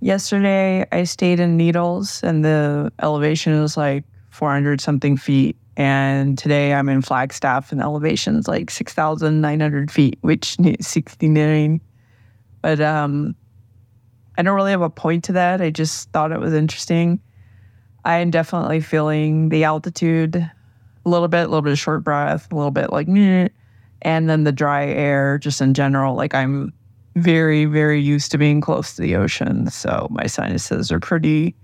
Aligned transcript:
yesterday 0.00 0.86
I 0.90 1.04
stayed 1.04 1.40
in 1.40 1.56
Needles 1.56 2.22
and 2.22 2.44
the 2.44 2.92
elevation 3.00 3.60
was 3.60 3.76
like 3.76 4.04
400 4.30 4.80
something 4.80 5.16
feet. 5.16 5.56
And 5.76 6.36
today 6.36 6.74
I'm 6.74 6.88
in 6.88 7.02
Flagstaff 7.02 7.72
and 7.72 7.80
the 7.80 7.84
elevation's 7.84 8.48
like 8.48 8.70
6,900 8.70 9.90
feet, 9.90 10.18
which 10.22 10.56
is 10.64 10.86
69. 10.86 11.80
But 12.62 12.80
um, 12.80 13.34
I 14.36 14.42
don't 14.42 14.56
really 14.56 14.72
have 14.72 14.82
a 14.82 14.90
point 14.90 15.24
to 15.24 15.32
that. 15.32 15.60
I 15.60 15.70
just 15.70 16.10
thought 16.10 16.32
it 16.32 16.40
was 16.40 16.52
interesting. 16.52 17.20
I 18.04 18.18
am 18.18 18.30
definitely 18.30 18.80
feeling 18.80 19.50
the 19.50 19.64
altitude 19.64 20.36
a 20.36 21.08
little 21.08 21.28
bit, 21.28 21.40
a 21.40 21.48
little 21.48 21.62
bit 21.62 21.72
of 21.72 21.78
short 21.78 22.02
breath, 22.02 22.50
a 22.50 22.54
little 22.54 22.70
bit 22.70 22.90
like, 22.90 23.08
Meh. 23.08 23.48
and 24.02 24.30
then 24.30 24.44
the 24.44 24.52
dry 24.52 24.86
air 24.86 25.36
just 25.38 25.60
in 25.60 25.74
general. 25.74 26.14
Like 26.14 26.34
I'm 26.34 26.72
very, 27.16 27.64
very 27.64 28.00
used 28.00 28.30
to 28.32 28.38
being 28.38 28.60
close 28.60 28.94
to 28.94 29.02
the 29.02 29.16
ocean. 29.16 29.70
So 29.70 30.06
my 30.10 30.26
sinuses 30.26 30.92
are 30.92 31.00
pretty, 31.00 31.54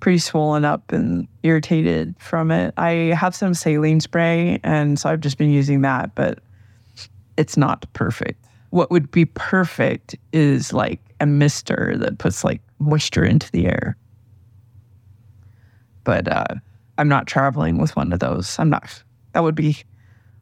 pretty 0.00 0.18
swollen 0.18 0.64
up 0.64 0.92
and 0.92 1.28
irritated 1.42 2.14
from 2.18 2.50
it. 2.50 2.74
I 2.76 3.14
have 3.18 3.34
some 3.34 3.54
saline 3.54 4.00
spray, 4.00 4.60
and 4.64 4.98
so 4.98 5.08
I've 5.08 5.20
just 5.20 5.38
been 5.38 5.50
using 5.50 5.82
that, 5.82 6.14
but 6.14 6.40
it's 7.36 7.56
not 7.56 7.86
perfect. 7.92 8.44
What 8.70 8.90
would 8.90 9.10
be 9.10 9.24
perfect 9.24 10.16
is 10.32 10.72
like 10.72 11.00
a 11.20 11.26
mister 11.26 11.94
that 11.98 12.18
puts 12.18 12.44
like 12.44 12.60
moisture 12.78 13.24
into 13.24 13.50
the 13.52 13.66
air. 13.66 13.96
But 16.04 16.28
uh, 16.28 16.46
I'm 16.98 17.08
not 17.08 17.26
traveling 17.26 17.78
with 17.78 17.94
one 17.96 18.12
of 18.12 18.20
those. 18.20 18.58
I'm 18.58 18.70
not. 18.70 19.02
That 19.32 19.42
would 19.42 19.54
be 19.54 19.78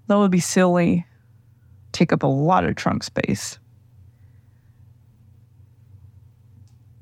that 0.07 0.19
would 0.19 0.31
be 0.31 0.41
silly. 0.41 1.07
Take 1.93 2.13
up 2.13 2.23
a 2.23 2.29
lot 2.29 2.65
of 2.65 2.75
trunk 2.75 3.05
space. 3.05 3.59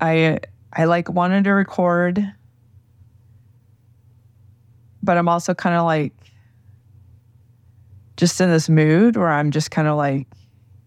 I 0.02 0.40
I 0.72 0.84
like 0.84 1.08
wanted 1.08 1.44
to 1.44 1.50
record, 1.50 2.22
but 5.02 5.16
I'm 5.16 5.28
also 5.28 5.54
kind 5.54 5.76
of 5.76 5.84
like 5.84 6.12
just 8.16 8.40
in 8.40 8.50
this 8.50 8.68
mood 8.68 9.16
where 9.16 9.30
I'm 9.30 9.52
just 9.52 9.70
kind 9.70 9.86
of 9.86 9.96
like 9.96 10.26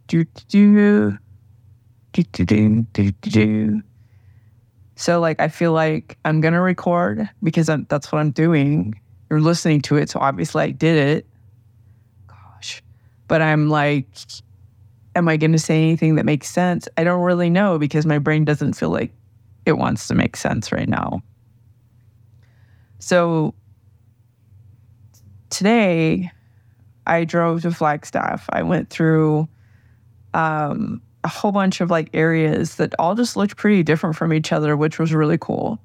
do 0.07 0.25
do 0.49 1.17
do 2.11 2.23
do 2.23 2.45
do 2.45 2.81
do 2.93 3.11
do. 3.11 3.81
So 4.97 5.21
like 5.21 5.39
I 5.39 5.47
feel 5.47 5.71
like 5.71 6.17
I'm 6.25 6.41
gonna 6.41 6.61
record 6.61 7.29
because 7.41 7.69
I'm, 7.69 7.85
that's 7.89 8.11
what 8.11 8.19
I'm 8.19 8.31
doing. 8.31 8.99
You're 9.29 9.41
listening 9.41 9.81
to 9.83 9.95
it, 9.95 10.09
so 10.09 10.19
obviously 10.19 10.63
I 10.63 10.71
did 10.71 10.97
it. 10.97 11.25
Gosh, 12.27 12.83
but 13.29 13.41
I'm 13.41 13.69
like 13.69 14.07
am 15.15 15.27
I 15.27 15.37
going 15.37 15.53
to 15.53 15.59
say 15.59 15.81
anything 15.81 16.15
that 16.15 16.25
makes 16.25 16.49
sense? 16.49 16.87
I 16.97 17.03
don't 17.03 17.23
really 17.23 17.49
know 17.49 17.79
because 17.79 18.05
my 18.05 18.19
brain 18.19 18.45
doesn't 18.45 18.73
feel 18.73 18.89
like 18.89 19.11
it 19.65 19.73
wants 19.73 20.07
to 20.07 20.15
make 20.15 20.35
sense 20.35 20.71
right 20.71 20.89
now. 20.89 21.23
So 22.99 23.55
today, 25.49 26.31
I 27.07 27.23
drove 27.23 27.61
to 27.61 27.71
Flagstaff. 27.71 28.45
I 28.49 28.63
went 28.63 28.89
through 28.89 29.47
um, 30.33 31.01
a 31.23 31.27
whole 31.27 31.51
bunch 31.51 31.81
of 31.81 31.89
like 31.89 32.09
areas 32.13 32.75
that 32.75 32.93
all 32.99 33.15
just 33.15 33.37
looked 33.37 33.57
pretty 33.57 33.83
different 33.83 34.15
from 34.15 34.33
each 34.33 34.51
other, 34.51 34.75
which 34.75 34.99
was 34.99 35.13
really 35.13 35.37
cool. 35.37 35.79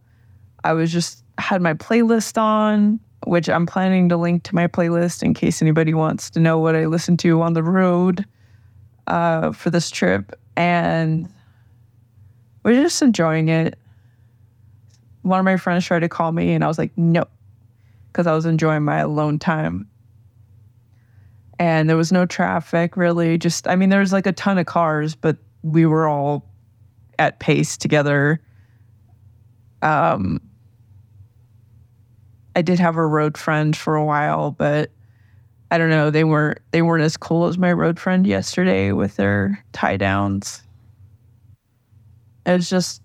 I 0.64 0.72
was 0.72 0.92
just 0.92 1.24
had 1.38 1.62
my 1.62 1.74
playlist 1.74 2.36
on, 2.36 3.00
which 3.26 3.48
I'm 3.48 3.66
planning 3.66 4.08
to 4.08 4.16
link 4.16 4.42
to 4.44 4.54
my 4.54 4.66
playlist 4.66 5.22
in 5.22 5.34
case 5.34 5.62
anybody 5.62 5.94
wants 5.94 6.30
to 6.30 6.40
know 6.40 6.58
what 6.58 6.74
I 6.74 6.86
listen 6.86 7.16
to 7.18 7.42
on 7.42 7.52
the 7.52 7.62
road 7.62 8.24
uh, 9.06 9.52
for 9.52 9.70
this 9.70 9.90
trip, 9.90 10.38
and 10.56 11.28
we're 12.62 12.82
just 12.82 13.02
enjoying 13.02 13.48
it. 13.48 13.78
One 15.22 15.38
of 15.38 15.44
my 15.44 15.56
friends 15.56 15.84
tried 15.84 16.00
to 16.00 16.08
call 16.08 16.32
me, 16.32 16.52
and 16.52 16.64
I 16.64 16.68
was 16.68 16.78
like, 16.78 16.96
no, 16.96 17.24
because 18.08 18.26
I 18.26 18.34
was 18.34 18.46
enjoying 18.46 18.82
my 18.82 18.98
alone 18.98 19.38
time. 19.38 19.88
And 21.58 21.90
there 21.90 21.96
was 21.96 22.10
no 22.10 22.24
traffic 22.24 22.96
really. 22.96 23.36
Just, 23.36 23.68
I 23.68 23.76
mean, 23.76 23.90
there 23.90 24.00
was 24.00 24.12
like 24.12 24.26
a 24.26 24.32
ton 24.32 24.56
of 24.56 24.64
cars, 24.64 25.14
but 25.14 25.36
we 25.62 25.84
were 25.84 26.08
all 26.08 26.48
at 27.18 27.38
pace 27.38 27.76
together. 27.76 28.40
Um, 29.82 30.40
I 32.56 32.62
did 32.62 32.78
have 32.78 32.96
a 32.96 33.06
road 33.06 33.36
friend 33.36 33.76
for 33.76 33.94
a 33.94 34.04
while, 34.04 34.50
but 34.50 34.90
I 35.70 35.78
don't 35.78 35.90
know, 35.90 36.10
they 36.10 36.24
weren't 36.24 36.58
they 36.72 36.82
weren't 36.82 37.04
as 37.04 37.16
cool 37.16 37.46
as 37.46 37.56
my 37.56 37.72
road 37.72 37.98
friend 38.00 38.26
yesterday 38.26 38.92
with 38.92 39.16
their 39.16 39.62
tie 39.72 39.96
downs. 39.96 40.62
It 42.44 42.52
was 42.52 42.68
just 42.68 43.02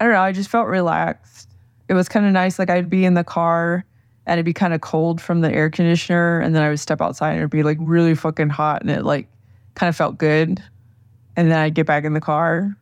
I 0.00 0.04
don't 0.04 0.12
know, 0.12 0.20
I 0.20 0.32
just 0.32 0.48
felt 0.48 0.68
relaxed. 0.68 1.48
It 1.88 1.94
was 1.94 2.08
kind 2.08 2.24
of 2.24 2.32
nice. 2.32 2.58
Like 2.58 2.70
I'd 2.70 2.88
be 2.88 3.04
in 3.04 3.14
the 3.14 3.24
car 3.24 3.84
and 4.26 4.34
it'd 4.34 4.44
be 4.44 4.52
kind 4.52 4.74
of 4.74 4.80
cold 4.80 5.20
from 5.20 5.40
the 5.40 5.50
air 5.50 5.70
conditioner, 5.70 6.38
and 6.38 6.54
then 6.54 6.62
I 6.62 6.68
would 6.68 6.78
step 6.78 7.00
outside 7.00 7.30
and 7.30 7.38
it'd 7.38 7.50
be 7.50 7.62
like 7.62 7.78
really 7.80 8.14
fucking 8.14 8.50
hot 8.50 8.82
and 8.82 8.90
it 8.90 9.04
like 9.04 9.26
kind 9.74 9.88
of 9.88 9.96
felt 9.96 10.18
good. 10.18 10.62
And 11.34 11.50
then 11.50 11.58
I'd 11.58 11.74
get 11.74 11.86
back 11.86 12.04
in 12.04 12.14
the 12.14 12.20
car. 12.20 12.76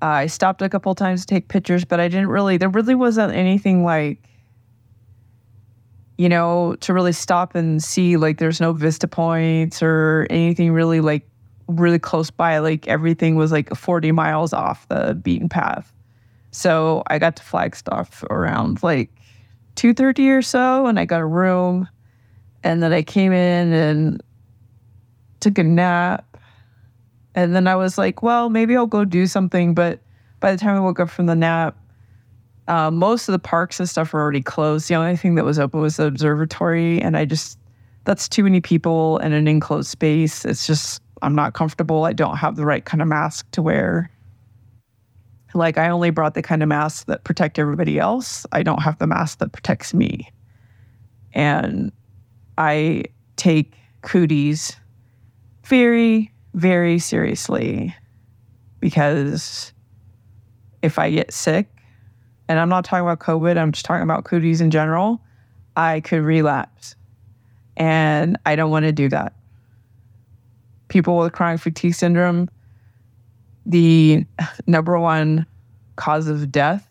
Uh, 0.00 0.06
I 0.06 0.26
stopped 0.26 0.62
a 0.62 0.68
couple 0.68 0.94
times 0.94 1.22
to 1.22 1.26
take 1.26 1.48
pictures, 1.48 1.84
but 1.84 1.98
I 1.98 2.08
didn't 2.08 2.28
really 2.28 2.56
there 2.56 2.68
really 2.70 2.94
wasn't 2.94 3.34
anything 3.34 3.84
like 3.84 4.22
you 6.18 6.28
know, 6.28 6.76
to 6.80 6.92
really 6.92 7.12
stop 7.12 7.54
and 7.54 7.82
see 7.82 8.16
like 8.16 8.38
there's 8.38 8.60
no 8.60 8.72
vista 8.72 9.06
points 9.06 9.82
or 9.82 10.26
anything 10.28 10.72
really 10.72 11.00
like 11.00 11.26
really 11.68 11.98
close 11.98 12.30
by. 12.30 12.58
Like 12.58 12.86
everything 12.88 13.36
was 13.36 13.52
like 13.52 13.74
40 13.74 14.12
miles 14.12 14.52
off 14.52 14.86
the 14.88 15.14
beaten 15.14 15.48
path. 15.48 15.94
So 16.50 17.04
I 17.06 17.18
got 17.18 17.36
to 17.36 17.42
Flagstaff 17.42 18.24
around 18.30 18.82
like 18.82 19.10
2:30 19.76 20.30
or 20.30 20.42
so 20.42 20.86
and 20.86 20.98
I 20.98 21.04
got 21.04 21.20
a 21.20 21.26
room 21.26 21.88
and 22.64 22.82
then 22.82 22.92
I 22.92 23.02
came 23.02 23.32
in 23.32 23.72
and 23.72 24.22
took 25.38 25.56
a 25.58 25.62
nap. 25.62 26.36
And 27.36 27.54
then 27.54 27.68
I 27.68 27.76
was 27.76 27.96
like, 27.96 28.22
well, 28.22 28.50
maybe 28.50 28.76
I'll 28.76 28.86
go 28.86 29.04
do 29.04 29.26
something, 29.28 29.72
but 29.72 30.00
by 30.40 30.50
the 30.50 30.58
time 30.58 30.74
I 30.74 30.80
woke 30.80 30.98
up 30.98 31.08
from 31.08 31.26
the 31.26 31.36
nap, 31.36 31.76
uh, 32.68 32.90
most 32.90 33.28
of 33.28 33.32
the 33.32 33.38
parks 33.38 33.80
and 33.80 33.88
stuff 33.88 34.12
were 34.12 34.20
already 34.20 34.42
closed. 34.42 34.88
The 34.88 34.94
only 34.94 35.16
thing 35.16 35.34
that 35.36 35.44
was 35.44 35.58
open 35.58 35.80
was 35.80 35.96
the 35.96 36.06
observatory, 36.06 37.00
and 37.00 37.16
I 37.16 37.24
just 37.24 37.58
that's 38.04 38.28
too 38.28 38.44
many 38.44 38.60
people 38.60 39.18
in 39.18 39.32
an 39.32 39.48
enclosed 39.48 39.88
space. 39.88 40.44
It's 40.44 40.66
just 40.66 41.02
I'm 41.22 41.34
not 41.34 41.54
comfortable. 41.54 42.04
I 42.04 42.12
don't 42.12 42.36
have 42.36 42.56
the 42.56 42.64
right 42.64 42.84
kind 42.84 43.02
of 43.02 43.08
mask 43.08 43.50
to 43.52 43.62
wear. 43.62 44.10
Like 45.54 45.78
I 45.78 45.88
only 45.88 46.10
brought 46.10 46.34
the 46.34 46.42
kind 46.42 46.62
of 46.62 46.68
mask 46.68 47.06
that 47.06 47.24
protect 47.24 47.58
everybody 47.58 47.98
else. 47.98 48.46
I 48.52 48.62
don't 48.62 48.82
have 48.82 48.98
the 48.98 49.06
mask 49.06 49.38
that 49.38 49.52
protects 49.52 49.94
me. 49.94 50.30
And 51.32 51.90
I 52.58 53.04
take 53.36 53.74
cooties 54.02 54.76
very, 55.64 56.30
very 56.54 56.98
seriously 56.98 57.94
because 58.80 59.72
if 60.82 60.98
I 60.98 61.10
get 61.10 61.32
sick, 61.32 61.68
and 62.48 62.58
I'm 62.58 62.68
not 62.68 62.84
talking 62.84 63.06
about 63.06 63.20
COVID, 63.20 63.58
I'm 63.58 63.72
just 63.72 63.84
talking 63.84 64.02
about 64.02 64.24
cooties 64.24 64.60
in 64.60 64.70
general, 64.70 65.20
I 65.76 66.00
could 66.00 66.22
relapse. 66.22 66.96
And 67.76 68.38
I 68.46 68.56
don't 68.56 68.70
want 68.70 68.84
to 68.84 68.92
do 68.92 69.08
that. 69.10 69.34
People 70.88 71.18
with 71.18 71.32
chronic 71.32 71.60
fatigue 71.60 71.94
syndrome, 71.94 72.48
the 73.66 74.24
number 74.66 74.98
one 74.98 75.46
cause 75.96 76.28
of 76.28 76.50
death 76.50 76.88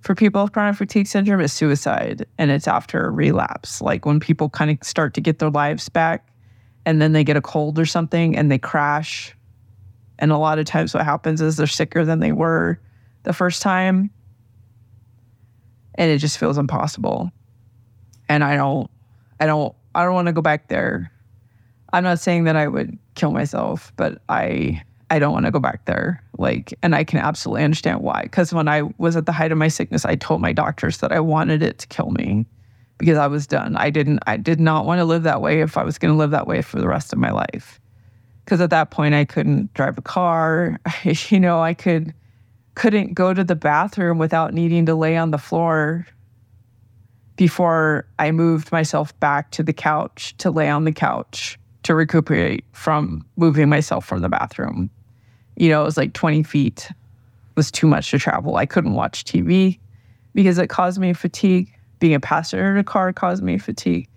for 0.00 0.14
people 0.14 0.42
with 0.42 0.52
chronic 0.52 0.76
fatigue 0.76 1.06
syndrome 1.06 1.40
is 1.40 1.52
suicide. 1.52 2.26
And 2.38 2.50
it's 2.50 2.68
after 2.68 3.06
a 3.06 3.10
relapse. 3.10 3.80
Like 3.80 4.04
when 4.04 4.20
people 4.20 4.48
kind 4.48 4.70
of 4.70 4.78
start 4.86 5.14
to 5.14 5.20
get 5.20 5.38
their 5.38 5.50
lives 5.50 5.88
back 5.88 6.32
and 6.84 7.00
then 7.00 7.12
they 7.12 7.24
get 7.24 7.36
a 7.36 7.42
cold 7.42 7.78
or 7.78 7.86
something 7.86 8.36
and 8.36 8.50
they 8.50 8.58
crash. 8.58 9.34
And 10.18 10.32
a 10.32 10.38
lot 10.38 10.58
of 10.58 10.66
times 10.66 10.94
what 10.94 11.04
happens 11.04 11.40
is 11.40 11.56
they're 11.56 11.66
sicker 11.66 12.04
than 12.04 12.20
they 12.20 12.32
were 12.32 12.80
the 13.22 13.32
first 13.32 13.62
time 13.62 14.10
and 15.98 16.10
it 16.10 16.18
just 16.18 16.38
feels 16.38 16.56
impossible. 16.56 17.30
And 18.28 18.42
I 18.42 18.56
don't, 18.56 18.88
I 19.40 19.46
don't, 19.46 19.74
I 19.94 20.04
don't 20.04 20.14
want 20.14 20.26
to 20.26 20.32
go 20.32 20.40
back 20.40 20.68
there. 20.68 21.12
I'm 21.92 22.04
not 22.04 22.20
saying 22.20 22.44
that 22.44 22.56
I 22.56 22.68
would 22.68 22.96
kill 23.16 23.32
myself, 23.32 23.92
but 23.96 24.22
I, 24.28 24.82
I 25.10 25.18
don't 25.18 25.32
want 25.32 25.46
to 25.46 25.50
go 25.50 25.58
back 25.58 25.86
there. 25.86 26.22
Like, 26.38 26.72
and 26.82 26.94
I 26.94 27.02
can 27.02 27.18
absolutely 27.18 27.64
understand 27.64 28.00
why. 28.00 28.22
Because 28.22 28.54
when 28.54 28.68
I 28.68 28.82
was 28.98 29.16
at 29.16 29.26
the 29.26 29.32
height 29.32 29.50
of 29.50 29.58
my 29.58 29.68
sickness, 29.68 30.04
I 30.04 30.14
told 30.14 30.40
my 30.40 30.52
doctors 30.52 30.98
that 30.98 31.12
I 31.12 31.20
wanted 31.20 31.62
it 31.62 31.78
to 31.78 31.86
kill 31.88 32.10
me 32.10 32.46
because 32.98 33.18
I 33.18 33.26
was 33.26 33.46
done. 33.46 33.76
I 33.76 33.90
didn't, 33.90 34.20
I 34.26 34.36
did 34.36 34.60
not 34.60 34.84
want 34.84 35.00
to 35.00 35.04
live 35.04 35.24
that 35.24 35.40
way 35.40 35.62
if 35.62 35.76
I 35.76 35.82
was 35.82 35.98
going 35.98 36.12
to 36.12 36.18
live 36.18 36.30
that 36.30 36.46
way 36.46 36.62
for 36.62 36.78
the 36.78 36.88
rest 36.88 37.12
of 37.12 37.18
my 37.18 37.30
life. 37.30 37.80
Because 38.44 38.60
at 38.60 38.70
that 38.70 38.90
point, 38.90 39.14
I 39.14 39.24
couldn't 39.24 39.72
drive 39.74 39.98
a 39.98 40.02
car. 40.02 40.78
you 41.28 41.40
know, 41.40 41.60
I 41.60 41.74
could, 41.74 42.14
couldn't 42.78 43.12
go 43.12 43.34
to 43.34 43.42
the 43.42 43.56
bathroom 43.56 44.18
without 44.18 44.54
needing 44.54 44.86
to 44.86 44.94
lay 44.94 45.16
on 45.16 45.32
the 45.32 45.38
floor 45.38 46.06
before 47.34 48.06
I 48.20 48.30
moved 48.30 48.70
myself 48.70 49.18
back 49.18 49.50
to 49.52 49.64
the 49.64 49.72
couch 49.72 50.36
to 50.38 50.50
lay 50.50 50.68
on 50.68 50.84
the 50.84 50.92
couch 50.92 51.58
to 51.82 51.94
recuperate 51.94 52.64
from 52.72 53.26
moving 53.36 53.68
myself 53.68 54.06
from 54.06 54.20
the 54.20 54.28
bathroom. 54.28 54.90
You 55.56 55.70
know, 55.70 55.82
it 55.82 55.84
was 55.86 55.96
like 55.96 56.12
20 56.12 56.44
feet 56.44 56.88
was 57.56 57.72
too 57.72 57.88
much 57.88 58.12
to 58.12 58.18
travel. 58.18 58.56
I 58.56 58.64
couldn't 58.64 58.94
watch 58.94 59.24
TV 59.24 59.80
because 60.32 60.56
it 60.58 60.68
caused 60.68 61.00
me 61.00 61.12
fatigue. 61.12 61.72
Being 61.98 62.14
a 62.14 62.20
passenger 62.20 62.70
in 62.70 62.78
a 62.78 62.84
car 62.84 63.12
caused 63.12 63.42
me 63.42 63.58
fatigue. 63.58 64.08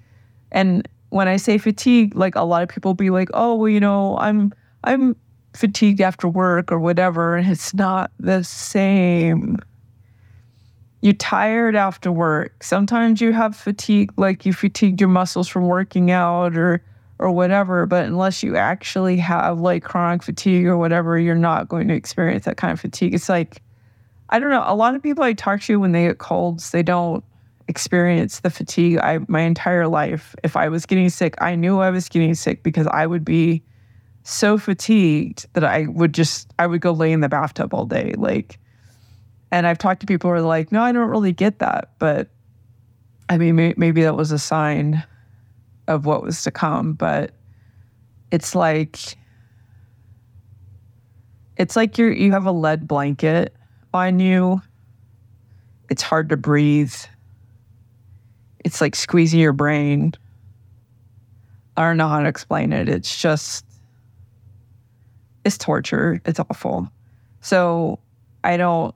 And 0.51 0.87
when 1.09 1.27
I 1.27 1.37
say 1.37 1.57
fatigue, 1.57 2.15
like 2.15 2.35
a 2.35 2.43
lot 2.43 2.61
of 2.61 2.69
people 2.69 2.93
be 2.93 3.09
like, 3.09 3.29
"Oh, 3.33 3.55
well, 3.55 3.69
you 3.69 3.79
know, 3.79 4.17
I'm 4.19 4.53
I'm 4.83 5.15
fatigued 5.53 6.01
after 6.01 6.27
work 6.27 6.71
or 6.71 6.80
whatever," 6.80 7.36
and 7.36 7.50
it's 7.50 7.74
not 7.74 8.12
the 8.19 8.44
same. 8.44 9.57
You're 11.01 11.13
tired 11.13 11.75
after 11.75 12.12
work. 12.12 12.63
Sometimes 12.63 13.21
you 13.21 13.33
have 13.33 13.56
fatigue, 13.56 14.13
like 14.18 14.45
you 14.45 14.53
fatigued 14.53 15.01
your 15.01 15.09
muscles 15.09 15.48
from 15.48 15.68
working 15.68 16.12
out 16.12 16.56
or 16.56 16.83
or 17.21 17.31
whatever. 17.31 17.86
But 17.86 18.06
unless 18.06 18.44
you 18.44 18.57
actually 18.57 19.18
have 19.18 19.59
like 19.59 19.83
chronic 19.83 20.24
fatigue 20.24 20.65
or 20.65 20.77
whatever, 20.77 21.18
you're 21.18 21.36
not 21.36 21.69
going 21.69 21.88
to 21.88 21.94
experience 21.94 22.45
that 22.45 22.57
kind 22.57 22.74
of 22.74 22.80
fatigue. 22.80 23.13
It's 23.13 23.30
like, 23.30 23.62
I 24.30 24.39
don't 24.39 24.50
know. 24.50 24.63
A 24.65 24.75
lot 24.75 24.95
of 24.95 25.03
people 25.03 25.24
I 25.24 25.33
talk 25.33 25.62
to 25.62 25.80
when 25.80 25.92
they 25.92 26.07
get 26.07 26.18
colds, 26.18 26.71
they 26.71 26.83
don't 26.83 27.24
experience 27.68 28.39
the 28.39 28.50
fatigue. 28.50 28.98
I 28.98 29.19
my 29.27 29.42
entire 29.42 29.88
life, 29.88 30.36
if 30.44 30.57
I 30.57 30.68
was 30.68 30.86
getting 30.86 31.09
sick, 31.09 31.36
I 31.39 31.56
knew 31.56 31.80
I 31.80 31.89
was 31.92 32.09
getting 32.09 32.33
sick 32.33 32.63
because 32.63 32.88
I 32.88 33.06
would 33.06 33.24
be 33.24 33.63
so 34.23 34.57
fatigued 34.57 35.47
that 35.53 35.63
I 35.63 35.88
would 35.88 36.13
just 36.13 36.53
I 36.59 36.68
would 36.68 36.81
go 36.81 36.91
lay 36.91 37.12
in 37.12 37.21
the 37.21 37.29
bathtub 37.29 37.73
all 37.73 37.85
day. 37.85 38.13
Like 38.18 38.59
and 39.51 39.68
I've 39.68 39.77
talked 39.77 40.00
to 40.01 40.07
people 40.07 40.29
who 40.29 40.35
are 40.35 40.41
like, 40.41 40.71
no, 40.71 40.81
I 40.81 40.91
don't 40.91 41.09
really 41.09 41.33
get 41.33 41.59
that. 41.59 41.91
But 42.00 42.29
I 43.29 43.38
mean, 43.38 43.56
may- 43.56 43.73
maybe 43.77 44.01
that 44.03 44.15
was 44.15 44.31
a 44.31 44.39
sign 44.39 45.03
of 45.88 46.06
what 46.06 46.23
was 46.23 46.44
to 46.44 46.51
come, 46.51 46.94
but 46.94 47.31
it's 48.31 48.56
like 48.56 49.18
it's 51.57 51.75
like 51.75 51.97
you 51.97 52.07
you 52.07 52.31
have 52.31 52.45
a 52.45 52.51
lead 52.51 52.88
blanket 52.88 53.56
on 53.94 54.19
you. 54.19 54.62
It's 55.89 56.01
hard 56.01 56.29
to 56.29 56.38
breathe. 56.38 56.94
It's 58.63 58.79
like 58.79 58.95
squeezing 58.95 59.39
your 59.39 59.53
brain. 59.53 60.13
I 61.75 61.83
don't 61.88 61.97
know 61.97 62.07
how 62.07 62.21
to 62.21 62.27
explain 62.27 62.74
it. 62.74 62.88
It's 62.88 63.21
just 63.21 63.65
it's 65.45 65.57
torture. 65.57 66.21
It's 66.25 66.39
awful. 66.39 66.91
So 67.41 67.99
I 68.43 68.57
don't 68.57 68.95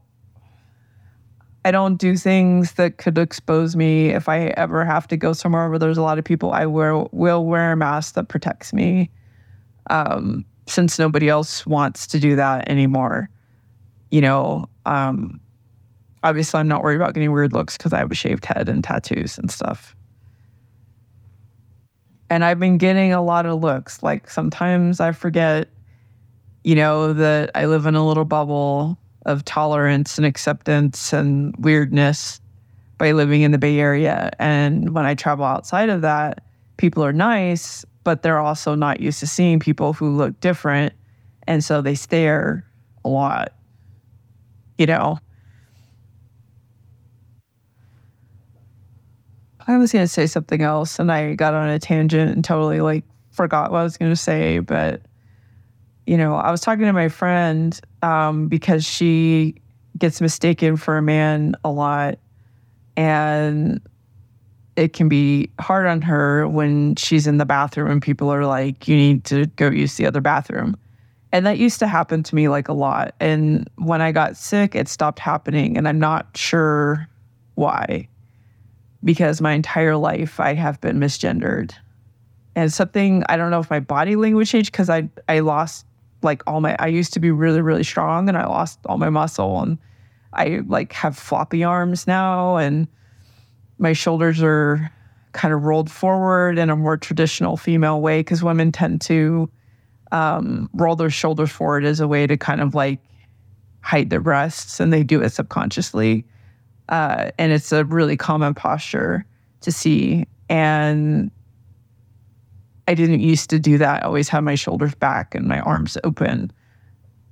I 1.66 1.72
don't 1.72 1.96
do 1.96 2.16
things 2.16 2.74
that 2.74 2.98
could 2.98 3.18
expose 3.18 3.76
me. 3.76 4.10
If 4.10 4.30
I 4.30 4.54
ever 4.56 4.86
have 4.86 5.08
to 5.08 5.18
go 5.18 5.34
somewhere 5.34 5.68
where 5.68 5.80
there's 5.80 5.98
a 5.98 6.04
lot 6.04 6.20
of 6.20 6.24
people, 6.26 6.52
I 6.52 6.68
will 6.68 7.10
will 7.12 7.46
wear 7.46 7.72
a 7.72 7.76
mask 7.76 8.14
that 8.16 8.28
protects 8.28 8.72
me. 8.72 9.10
Um, 9.90 10.46
since 10.68 10.98
nobody 11.00 11.30
else 11.30 11.66
wants 11.66 12.08
to 12.08 12.20
do 12.20 12.36
that 12.36 12.70
anymore, 12.70 13.30
you 14.12 14.22
know. 14.22 14.68
Um, 14.86 15.40
obviously, 16.24 16.60
I'm 16.60 16.68
not 16.68 16.84
worried 16.84 16.98
about 16.98 17.14
getting 17.14 17.32
weird 17.32 17.54
looks 17.54 17.78
because 17.78 17.94
I 17.94 18.00
have 18.00 18.12
a 18.12 18.16
shaved 18.16 18.46
head 18.46 18.70
and 18.70 18.84
tattoos 18.84 19.38
and 19.38 19.50
stuff. 19.50 19.96
And 22.30 22.44
I've 22.44 22.60
been 22.60 22.78
getting 22.78 23.14
a 23.14 23.24
lot 23.24 23.46
of 23.46 23.62
looks. 23.62 24.02
Like 24.04 24.30
sometimes 24.30 25.00
I 25.00 25.12
forget, 25.12 25.70
you 26.66 26.74
know, 26.74 27.14
that 27.14 27.52
I 27.54 27.68
live 27.68 27.86
in 27.86 27.94
a 27.94 28.06
little 28.06 28.26
bubble 28.26 28.98
of 29.28 29.46
tolerance 29.46 30.18
and 30.18 30.26
acceptance 30.26 31.14
and 31.14 31.56
weirdness 31.60 32.42
by 32.98 33.12
living 33.12 33.44
in 33.44 33.52
the 33.52 33.60
Bay 33.60 33.80
Area. 33.80 34.32
And 34.40 34.96
when 34.96 35.06
I 35.06 35.14
travel 35.14 35.46
outside 35.46 35.90
of 35.90 36.02
that, 36.02 36.44
people 36.78 37.06
are 37.06 37.14
nice, 37.14 37.86
but 38.04 38.24
they're 38.24 38.40
also 38.40 38.74
not 38.74 39.00
used 39.00 39.20
to 39.20 39.28
seeing 39.28 39.60
people 39.60 39.94
who 39.94 40.10
look 40.10 40.40
different. 40.40 40.94
And 41.46 41.64
so 41.64 41.84
they 41.84 41.94
stare 41.94 42.66
a 43.04 43.10
lot, 43.10 43.54
you 44.80 44.88
know. 44.88 45.20
I 49.68 49.78
was 49.78 49.92
going 49.92 50.04
to 50.04 50.10
say 50.12 50.26
something 50.26 50.64
else 50.64 50.98
and 50.98 51.12
I 51.12 51.36
got 51.36 51.54
on 51.54 51.70
a 51.70 51.78
tangent 51.78 52.32
and 52.32 52.44
totally 52.44 52.82
like 52.82 53.04
forgot 53.30 53.72
what 53.72 53.82
I 53.82 53.84
was 53.84 53.98
going 53.98 54.12
to 54.12 54.16
say, 54.16 54.58
but 54.58 55.02
you 56.08 56.18
know, 56.18 56.36
I 56.36 56.52
was 56.52 56.62
talking 56.62 56.86
to 56.86 56.94
my 56.94 57.10
friend 57.10 57.80
um, 58.02 58.48
because 58.48 58.86
she 58.86 59.56
gets 59.98 60.22
mistaken 60.22 60.78
for 60.78 60.98
a 60.98 61.02
man 61.02 61.56
a 61.64 61.72
lot. 61.72 62.20
And 62.98 63.82
it 64.76 64.94
can 64.94 65.10
be 65.10 65.50
hard 65.60 65.86
on 65.86 66.02
her 66.02 66.48
when 66.48 66.96
she's 66.96 67.28
in 67.28 67.38
the 67.38 67.46
bathroom 67.46 67.90
and 67.90 68.02
people 68.02 68.30
are 68.30 68.46
like, 68.46 68.88
you 68.88 68.96
need 68.96 69.24
to 69.26 69.46
go 69.48 69.70
use 69.70 69.96
the 69.96 70.06
other 70.06 70.22
bathroom. 70.22 70.78
And 71.32 71.46
that 71.46 71.58
used 71.58 71.80
to 71.80 71.88
happen 71.88 72.24
to 72.24 72.36
me 72.36 72.48
like 72.48 72.68
a 72.68 72.74
lot. 72.74 73.16
And 73.20 73.70
when 73.78 74.02
I 74.02 74.12
got 74.12 74.38
sick, 74.38 74.76
it 74.76 74.88
stopped 74.88 75.20
happening. 75.20 75.78
And 75.78 75.88
I'm 75.88 76.00
not 76.00 76.28
sure 76.36 77.08
why, 77.56 78.08
because 79.04 79.42
my 79.42 79.54
entire 79.54 79.98
life 79.98 80.40
I 80.40 80.54
have 80.54 80.80
been 80.82 81.00
misgendered. 81.00 81.74
And 82.56 82.72
something, 82.72 83.24
I 83.28 83.36
don't 83.36 83.52
know 83.52 83.60
if 83.60 83.70
my 83.70 83.82
body 83.82 84.16
language 84.16 84.52
changed 84.52 84.72
because 84.72 84.90
I, 84.90 85.10
I 85.28 85.40
lost 85.40 85.86
like 86.26 86.44
all 86.46 86.60
my 86.60 86.76
I 86.80 86.88
used 86.88 87.14
to 87.14 87.20
be 87.20 87.32
really 87.32 87.62
really 87.62 87.84
strong 87.84 88.28
and 88.28 88.38
I 88.38 88.46
lost 88.46 88.80
all 88.86 88.98
my 88.98 89.10
muscle 89.10 89.62
and 89.62 89.78
I 90.34 90.62
like 90.68 90.92
have 90.94 91.18
floppy 91.18 91.64
arms 91.64 92.08
now 92.08 92.58
and 92.58 92.88
my 93.78 93.94
shoulders 93.94 94.42
are 94.44 94.92
kind 95.32 95.54
of 95.54 95.64
rolled 95.64 95.90
forward 95.90 96.58
in 96.58 96.70
a 96.70 96.76
more 96.76 96.98
traditional 96.98 97.56
female 97.58 98.02
way 98.02 98.20
because 98.20 98.44
women 98.44 98.72
tend 98.72 99.02
to 99.02 99.50
um, 100.12 100.70
roll 100.74 100.96
their 100.96 101.10
shoulders 101.10 101.52
forward 101.52 101.86
as 101.86 102.00
a 102.00 102.08
way 102.08 102.28
to 102.28 102.38
kind 102.38 102.62
of 102.62 102.76
like 102.76 103.00
hide 103.82 104.10
their 104.10 104.22
breasts 104.22 104.80
and 104.80 104.92
they 104.92 105.04
do 105.04 105.22
it 105.22 105.30
subconsciously 105.30 106.26
uh, 106.90 107.32
and 107.38 107.52
it's 107.52 107.72
a 107.72 107.86
really 107.86 108.18
common 108.18 108.54
posture 108.54 109.26
to 109.62 109.72
see. 109.72 110.26
And 110.50 111.32
I 112.88 112.94
didn't 112.94 113.20
used 113.20 113.50
to 113.50 113.60
do 113.60 113.78
that. 113.78 114.04
I 114.04 114.06
always 114.06 114.30
had 114.30 114.42
my 114.44 114.56
shoulders 114.56 114.96
back 114.96 115.34
and 115.36 115.48
my 115.48 115.60
arms 115.62 115.98
open. 116.04 116.52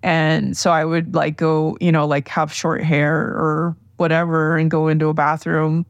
And 0.01 0.57
so 0.57 0.71
I 0.71 0.83
would 0.83 1.15
like 1.15 1.37
go, 1.37 1.77
you 1.79 1.91
know, 1.91 2.05
like 2.05 2.27
have 2.27 2.51
short 2.51 2.83
hair 2.83 3.15
or 3.15 3.75
whatever 3.97 4.57
and 4.57 4.69
go 4.69 4.87
into 4.87 5.07
a 5.07 5.13
bathroom 5.13 5.85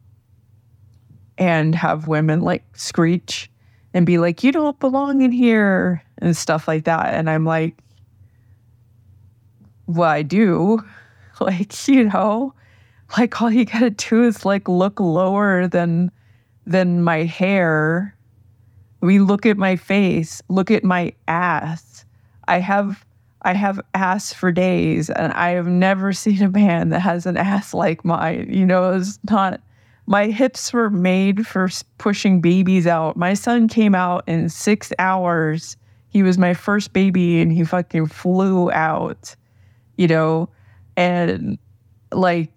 and 1.38 1.74
have 1.74 2.06
women 2.06 2.42
like 2.42 2.64
screech 2.76 3.50
and 3.92 4.06
be 4.06 4.18
like, 4.18 4.44
you 4.44 4.52
don't 4.52 4.78
belong 4.78 5.22
in 5.22 5.32
here 5.32 6.02
and 6.18 6.36
stuff 6.36 6.68
like 6.68 6.84
that. 6.84 7.14
And 7.14 7.28
I'm 7.30 7.44
like, 7.44 7.76
well, 9.86 10.10
I 10.10 10.22
do. 10.22 10.82
Like, 11.40 11.88
you 11.88 12.04
know, 12.04 12.54
like 13.18 13.42
all 13.42 13.50
you 13.50 13.64
gotta 13.64 13.90
do 13.90 14.22
is 14.22 14.44
like 14.44 14.68
look 14.68 15.00
lower 15.00 15.66
than 15.66 16.12
than 16.64 17.02
my 17.02 17.24
hair 17.24 18.16
we 19.04 19.18
look 19.18 19.44
at 19.44 19.58
my 19.58 19.76
face, 19.76 20.40
look 20.48 20.70
at 20.70 20.82
my 20.82 21.12
ass. 21.28 22.04
I 22.48 22.58
have 22.58 23.04
I 23.42 23.52
have 23.52 23.78
ass 23.92 24.32
for 24.32 24.50
days 24.50 25.10
and 25.10 25.30
I 25.34 25.50
have 25.50 25.66
never 25.66 26.12
seen 26.24 26.42
a 26.42 26.48
man 26.48 26.88
that 26.88 27.00
has 27.00 27.26
an 27.26 27.36
ass 27.36 27.74
like 27.74 28.04
mine. 28.04 28.48
You 28.50 28.64
know, 28.64 28.94
it's 28.94 29.18
not 29.30 29.60
my 30.06 30.26
hips 30.28 30.72
were 30.72 30.90
made 30.90 31.46
for 31.46 31.68
pushing 31.98 32.40
babies 32.40 32.86
out. 32.86 33.16
My 33.16 33.34
son 33.34 33.68
came 33.68 33.94
out 33.94 34.24
in 34.26 34.48
6 34.48 34.92
hours. 34.98 35.76
He 36.08 36.22
was 36.22 36.38
my 36.38 36.54
first 36.54 36.92
baby 36.92 37.40
and 37.40 37.52
he 37.52 37.64
fucking 37.64 38.06
flew 38.06 38.70
out. 38.70 39.36
You 39.96 40.08
know, 40.08 40.48
and 40.96 41.58
like 42.10 42.50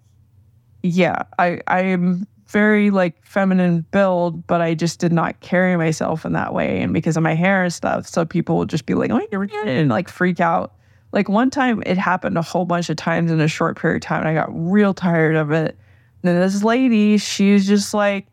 yeah, 0.82 1.24
I 1.38 1.60
I 1.66 1.82
am 1.82 2.26
very 2.48 2.90
like 2.90 3.24
feminine 3.24 3.84
build, 3.90 4.46
but 4.46 4.60
I 4.60 4.74
just 4.74 4.98
did 5.00 5.12
not 5.12 5.40
carry 5.40 5.76
myself 5.76 6.24
in 6.24 6.32
that 6.32 6.54
way. 6.54 6.80
And 6.80 6.92
because 6.94 7.16
of 7.16 7.22
my 7.22 7.34
hair 7.34 7.62
and 7.64 7.72
stuff, 7.72 8.06
so 8.06 8.24
people 8.24 8.56
would 8.58 8.70
just 8.70 8.86
be 8.86 8.94
like, 8.94 9.10
oh, 9.10 9.20
you're 9.30 9.48
and 9.66 9.90
like 9.90 10.08
freak 10.08 10.40
out. 10.40 10.74
Like 11.12 11.28
one 11.28 11.50
time 11.50 11.82
it 11.86 11.98
happened 11.98 12.36
a 12.38 12.42
whole 12.42 12.64
bunch 12.64 12.88
of 12.88 12.96
times 12.96 13.30
in 13.30 13.40
a 13.40 13.48
short 13.48 13.78
period 13.78 13.96
of 13.96 14.02
time, 14.02 14.20
and 14.20 14.28
I 14.28 14.34
got 14.34 14.48
real 14.50 14.94
tired 14.94 15.36
of 15.36 15.50
it. 15.50 15.78
And 16.22 16.22
then 16.22 16.40
this 16.40 16.62
lady, 16.64 17.18
she's 17.18 17.66
just 17.66 17.92
like, 17.92 18.26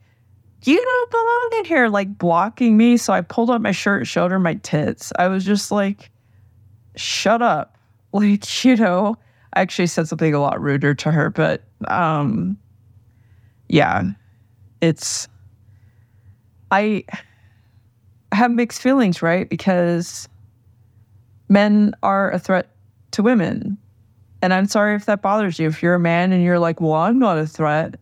you 0.64 0.82
don't 0.82 1.12
belong 1.12 1.60
in 1.60 1.66
here, 1.66 1.88
like 1.90 2.18
blocking 2.18 2.76
me. 2.76 2.98
So 2.98 3.14
I 3.14 3.22
pulled 3.22 3.50
up 3.50 3.62
my 3.62 3.72
shirt, 3.72 4.08
showed 4.08 4.32
her 4.32 4.40
my 4.40 4.56
tits. 4.56 5.12
I 5.20 5.28
was 5.28 5.46
just 5.46 5.72
like, 5.72 6.10
shut 6.96 7.42
up. 7.42 7.74
Like, 8.16 8.64
you 8.64 8.78
know, 8.78 9.18
I 9.52 9.60
actually 9.60 9.88
said 9.88 10.08
something 10.08 10.34
a 10.34 10.40
lot 10.40 10.62
ruder 10.62 10.96
to 10.96 11.12
her, 11.12 11.30
but 11.30 11.64
um 11.90 12.58
yeah, 13.70 14.04
it's 14.82 15.28
I 16.72 17.06
have 18.32 18.52
mixed 18.52 18.82
feelings, 18.82 19.22
right? 19.22 19.50
Because 19.50 20.28
men 21.50 21.94
are 22.04 22.32
a 22.32 22.40
threat 22.40 22.70
to 23.12 23.24
women. 23.24 23.78
And 24.42 24.54
I'm 24.54 24.68
sorry 24.68 24.96
if 24.96 25.06
that 25.06 25.22
bothers 25.22 25.58
you. 25.58 25.68
If 25.68 25.82
you're 25.82 25.96
a 25.96 26.00
man 26.00 26.32
and 26.32 26.44
you're 26.44 26.60
like, 26.60 26.82
well, 26.82 26.94
I'm 26.94 27.18
not 27.18 27.38
a 27.38 27.48
threat. 27.48 27.96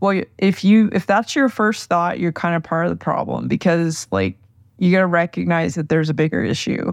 Well, 0.00 0.22
if 0.38 0.64
you 0.64 0.90
if 0.92 1.06
that's 1.06 1.36
your 1.36 1.48
first 1.48 1.88
thought, 1.88 2.18
you're 2.18 2.32
kind 2.32 2.56
of 2.56 2.62
part 2.62 2.86
of 2.86 2.90
the 2.90 2.96
problem 2.96 3.48
because 3.48 4.08
like 4.10 4.36
you 4.78 4.90
got 4.90 5.00
to 5.00 5.06
recognize 5.06 5.76
that 5.76 5.88
there's 5.88 6.10
a 6.10 6.14
bigger 6.14 6.42
issue, 6.42 6.92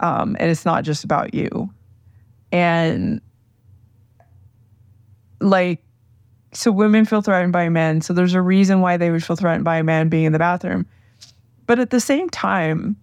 um, 0.00 0.36
and 0.38 0.50
it's 0.50 0.64
not 0.64 0.84
just 0.84 1.02
about 1.02 1.34
you. 1.34 1.70
And 2.52 3.20
like 5.40 5.82
so 6.56 6.72
women 6.72 7.04
feel 7.04 7.22
threatened 7.22 7.52
by 7.52 7.68
men 7.68 8.00
so 8.00 8.12
there's 8.12 8.34
a 8.34 8.42
reason 8.42 8.80
why 8.80 8.96
they 8.96 9.10
would 9.10 9.24
feel 9.24 9.36
threatened 9.36 9.64
by 9.64 9.76
a 9.76 9.84
man 9.84 10.08
being 10.08 10.24
in 10.24 10.32
the 10.32 10.38
bathroom. 10.38 10.86
But 11.66 11.78
at 11.78 11.90
the 11.90 12.00
same 12.00 12.30
time 12.30 12.96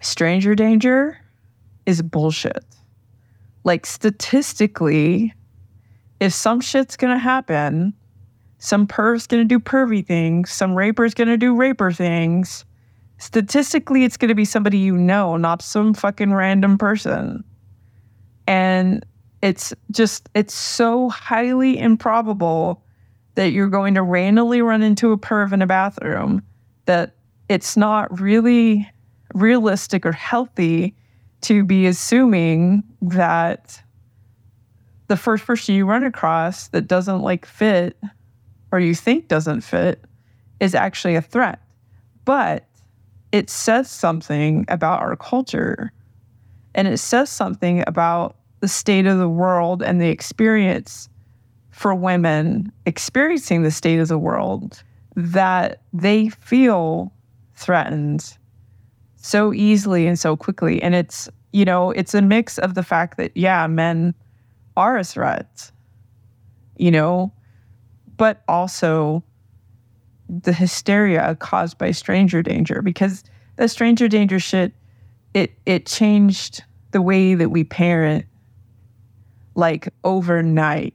stranger 0.00 0.54
danger 0.54 1.18
is 1.86 2.02
bullshit. 2.02 2.64
Like 3.64 3.86
statistically 3.86 5.32
if 6.20 6.32
some 6.32 6.60
shit's 6.60 6.96
gonna 6.96 7.18
happen 7.18 7.94
some 8.58 8.86
perv's 8.86 9.26
gonna 9.26 9.44
do 9.44 9.60
pervy 9.60 10.04
things 10.04 10.50
some 10.50 10.74
raper's 10.74 11.14
gonna 11.14 11.36
do 11.36 11.54
raper 11.54 11.92
things 11.92 12.64
statistically 13.18 14.04
it's 14.04 14.16
gonna 14.16 14.34
be 14.34 14.44
somebody 14.44 14.78
you 14.78 14.96
know 14.96 15.36
not 15.36 15.62
some 15.62 15.94
fucking 15.94 16.32
random 16.32 16.78
person. 16.78 17.44
And 18.46 19.04
it's 19.44 19.74
just 19.90 20.30
it's 20.34 20.54
so 20.54 21.10
highly 21.10 21.78
improbable 21.78 22.82
that 23.34 23.52
you're 23.52 23.68
going 23.68 23.92
to 23.92 24.02
randomly 24.02 24.62
run 24.62 24.82
into 24.82 25.12
a 25.12 25.18
perv 25.18 25.52
in 25.52 25.60
a 25.60 25.66
bathroom 25.66 26.42
that 26.86 27.14
it's 27.50 27.76
not 27.76 28.18
really 28.18 28.90
realistic 29.34 30.06
or 30.06 30.12
healthy 30.12 30.96
to 31.42 31.62
be 31.62 31.84
assuming 31.84 32.82
that 33.02 33.82
the 35.08 35.16
first 35.16 35.44
person 35.44 35.74
you 35.74 35.84
run 35.84 36.04
across 36.04 36.68
that 36.68 36.88
doesn't 36.88 37.20
like 37.20 37.44
fit 37.44 37.98
or 38.72 38.80
you 38.80 38.94
think 38.94 39.28
doesn't 39.28 39.60
fit 39.60 40.02
is 40.58 40.74
actually 40.74 41.16
a 41.16 41.22
threat. 41.22 41.60
But 42.24 42.66
it 43.30 43.50
says 43.50 43.90
something 43.90 44.64
about 44.68 45.02
our 45.02 45.16
culture 45.16 45.92
and 46.74 46.88
it 46.88 46.96
says 46.96 47.28
something 47.28 47.84
about 47.86 48.36
the 48.64 48.68
state 48.68 49.04
of 49.04 49.18
the 49.18 49.28
world 49.28 49.82
and 49.82 50.00
the 50.00 50.08
experience 50.08 51.10
for 51.70 51.94
women 51.94 52.72
experiencing 52.86 53.62
the 53.62 53.70
state 53.70 53.98
of 53.98 54.08
the 54.08 54.16
world 54.16 54.82
that 55.16 55.82
they 55.92 56.30
feel 56.30 57.12
threatened 57.56 58.38
so 59.16 59.52
easily 59.52 60.06
and 60.06 60.18
so 60.18 60.34
quickly. 60.34 60.82
And 60.82 60.94
it's, 60.94 61.28
you 61.52 61.66
know, 61.66 61.90
it's 61.90 62.14
a 62.14 62.22
mix 62.22 62.56
of 62.56 62.72
the 62.72 62.82
fact 62.82 63.18
that, 63.18 63.36
yeah, 63.36 63.66
men 63.66 64.14
are 64.78 64.96
a 64.96 65.04
threat, 65.04 65.70
you 66.78 66.90
know, 66.90 67.34
but 68.16 68.44
also 68.48 69.22
the 70.26 70.54
hysteria 70.54 71.36
caused 71.38 71.76
by 71.76 71.90
stranger 71.90 72.42
danger 72.42 72.80
because 72.80 73.24
the 73.56 73.68
stranger 73.68 74.08
danger 74.08 74.40
shit 74.40 74.72
it 75.34 75.52
it 75.66 75.84
changed 75.84 76.64
the 76.92 77.02
way 77.02 77.34
that 77.34 77.50
we 77.50 77.62
parent 77.62 78.24
like 79.54 79.88
overnight. 80.04 80.94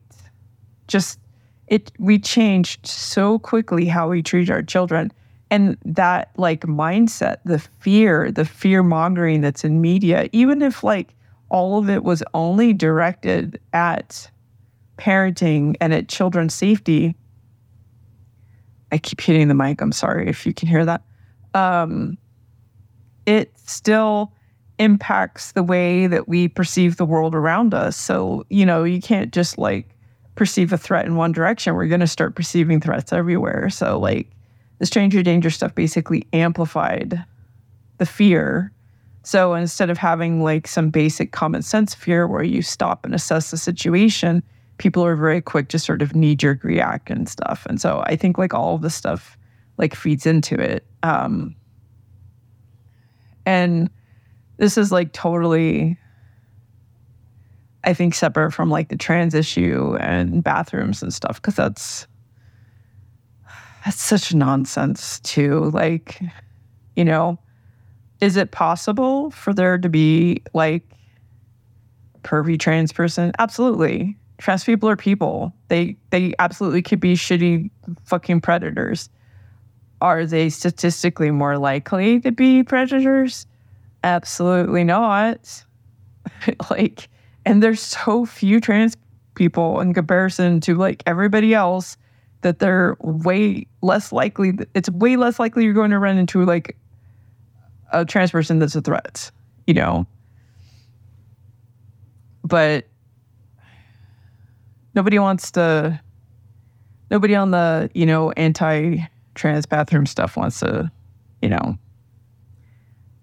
Just 0.88 1.20
it 1.68 1.92
we 2.00 2.20
changed 2.20 2.86
so 2.86 3.40
quickly 3.40 3.86
how 3.86 4.10
we 4.10 4.22
treat 4.22 4.50
our 4.50 4.64
children. 4.64 5.12
And 5.52 5.78
that 5.84 6.32
like 6.38 6.62
mindset, 6.62 7.38
the 7.44 7.60
fear, 7.60 8.32
the 8.32 8.46
fear 8.46 8.84
mongering 8.84 9.42
that's 9.42 9.64
in 9.64 9.82
media, 9.82 10.30
even 10.32 10.62
if 10.62 10.84
like 10.84 11.16
all 11.50 11.80
of 11.80 11.90
it 11.90 12.04
was 12.04 12.24
only 12.34 12.74
directed 12.74 13.60
at 13.74 14.30
parenting 14.98 15.76
and 15.82 15.94
at 15.94 16.08
children's 16.08 16.54
safety. 16.54 17.16
I 18.92 18.98
keep 18.98 19.22
hitting 19.22 19.48
the 19.48 19.56
mic. 19.56 19.82
I'm 19.82 19.92
sorry 19.92 20.28
if 20.28 20.46
you 20.46 20.54
can 20.54 20.68
hear 20.68 20.86
that. 20.86 21.02
Um, 21.54 22.18
it 23.26 23.52
still 23.58 24.34
impacts 24.80 25.52
the 25.52 25.64
way 25.64 26.08
that 26.08 26.28
we 26.28 26.48
perceive 26.48 26.98
the 26.98 27.06
world 27.06 27.36
around 27.36 27.74
us. 27.74 27.96
So, 27.96 28.46
you 28.50 28.66
know, 28.66 28.84
you 28.84 29.02
can't 29.02 29.32
just 29.32 29.58
like 29.58 29.90
perceive 30.36 30.72
a 30.72 30.78
threat 30.78 31.06
in 31.06 31.18
one 31.18 31.34
direction. 31.34 31.76
We're 31.76 31.88
going 31.88 32.00
to 32.00 32.08
start 32.08 32.36
perceiving 32.36 32.80
threats 32.80 33.12
everywhere. 33.14 33.70
So, 33.70 34.00
like, 34.00 34.30
the 34.80 34.86
stranger 34.86 35.22
danger 35.22 35.50
stuff 35.50 35.76
basically 35.76 36.26
amplified 36.32 37.24
the 37.98 38.06
fear. 38.06 38.72
So, 39.24 39.54
instead 39.54 39.90
of 39.90 39.98
having 39.98 40.42
like 40.42 40.66
some 40.66 40.90
basic 40.90 41.34
common 41.34 41.62
sense 41.62 41.94
fear 41.94 42.26
where 42.26 42.44
you 42.44 42.62
stop 42.62 43.06
and 43.06 43.14
assess 43.14 43.52
the 43.52 43.58
situation, 43.58 44.42
people 44.78 45.06
are 45.06 45.18
very 45.18 45.42
quick 45.42 45.68
to 45.70 45.80
sort 45.80 46.02
of 46.02 46.16
knee 46.16 46.38
jerk 46.38 46.64
react 46.64 47.10
and 47.10 47.28
stuff. 47.28 47.66
And 47.66 47.82
so, 47.82 48.02
I 48.08 48.16
think 48.16 48.38
like 48.38 48.54
all 48.54 48.76
of 48.76 48.82
this 48.82 48.96
stuff 48.96 49.38
like 49.78 49.94
feeds 49.94 50.26
into 50.26 50.56
it. 50.56 50.86
Um, 51.04 51.56
and 53.46 53.90
this 54.60 54.78
is 54.78 54.92
like 54.92 55.14
totally 55.14 55.98
I 57.84 57.94
think 57.94 58.14
separate 58.14 58.52
from 58.52 58.70
like 58.70 58.90
the 58.90 58.98
trans 58.98 59.34
issue 59.34 59.96
and 60.00 60.44
bathrooms 60.44 61.02
and 61.02 61.14
stuff 61.14 61.42
because 61.42 61.56
that's 61.56 62.08
that's 63.86 64.02
such 64.02 64.34
nonsense 64.34 65.22
too. 65.22 65.72
Like, 65.72 66.22
you 66.96 67.06
know, 67.06 67.40
is 68.20 68.36
it 68.36 68.52
possible 68.52 69.32
for 69.32 69.54
there 69.54 69.78
to 69.78 69.88
be 69.88 70.44
like 70.54 70.84
pervy 72.24 72.60
trans 72.60 72.92
person? 72.92 73.32
Absolutely. 73.40 74.18
Trans 74.40 74.66
people 74.66 74.90
are 74.90 74.98
people. 74.98 75.54
They 75.70 75.96
they 76.10 76.34
absolutely 76.38 76.82
could 76.82 77.00
be 77.00 77.14
shitty 77.16 77.72
fucking 78.04 78.42
predators. 78.42 79.10
Are 80.02 80.26
they 80.26 80.50
statistically 80.50 81.32
more 81.32 81.58
likely 81.58 82.20
to 82.20 82.32
be 82.32 82.64
predators? 82.64 83.46
Absolutely 84.04 84.84
not. 84.84 85.64
like, 86.70 87.10
and 87.46 87.62
there's 87.62 87.82
so 87.82 88.26
few 88.26 88.60
trans 88.60 88.96
people 89.36 89.80
in 89.80 89.94
comparison 89.94 90.60
to 90.62 90.76
like 90.76 91.04
everybody 91.06 91.54
else 91.54 91.98
that 92.42 92.60
they're 92.60 92.98
way 93.02 93.68
less 93.82 94.12
likely. 94.12 94.54
It's 94.74 94.90
way 94.90 95.16
less 95.16 95.40
likely 95.40 95.64
you're 95.64 95.74
going 95.74 95.92
to 95.92 96.00
run 96.00 96.18
into 96.18 96.46
like 96.46 96.78
a 97.92 98.06
trans 98.06 98.32
person 98.32 98.60
that's 98.60 98.76
a 98.76 98.82
threat, 98.82 99.32
you 99.68 99.74
know? 99.74 100.06
But 102.44 102.88
nobody 104.96 105.20
wants 105.20 105.52
to, 105.52 106.00
nobody 107.12 107.36
on 107.36 107.52
the, 107.52 107.90
you 107.94 108.06
know, 108.06 108.32
anti 108.32 109.08
trans 109.36 109.66
bathroom 109.66 110.06
stuff 110.06 110.38
wants 110.38 110.60
to, 110.62 110.92
you 111.42 111.50
know, 111.50 111.78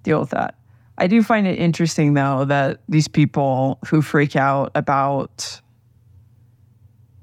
deal 0.02 0.20
with 0.20 0.30
that. 0.30 0.54
I 0.98 1.06
do 1.06 1.22
find 1.22 1.46
it 1.46 1.58
interesting, 1.58 2.14
though, 2.14 2.44
that 2.46 2.80
these 2.88 3.08
people 3.08 3.78
who 3.86 4.00
freak 4.00 4.34
out 4.34 4.70
about 4.74 5.60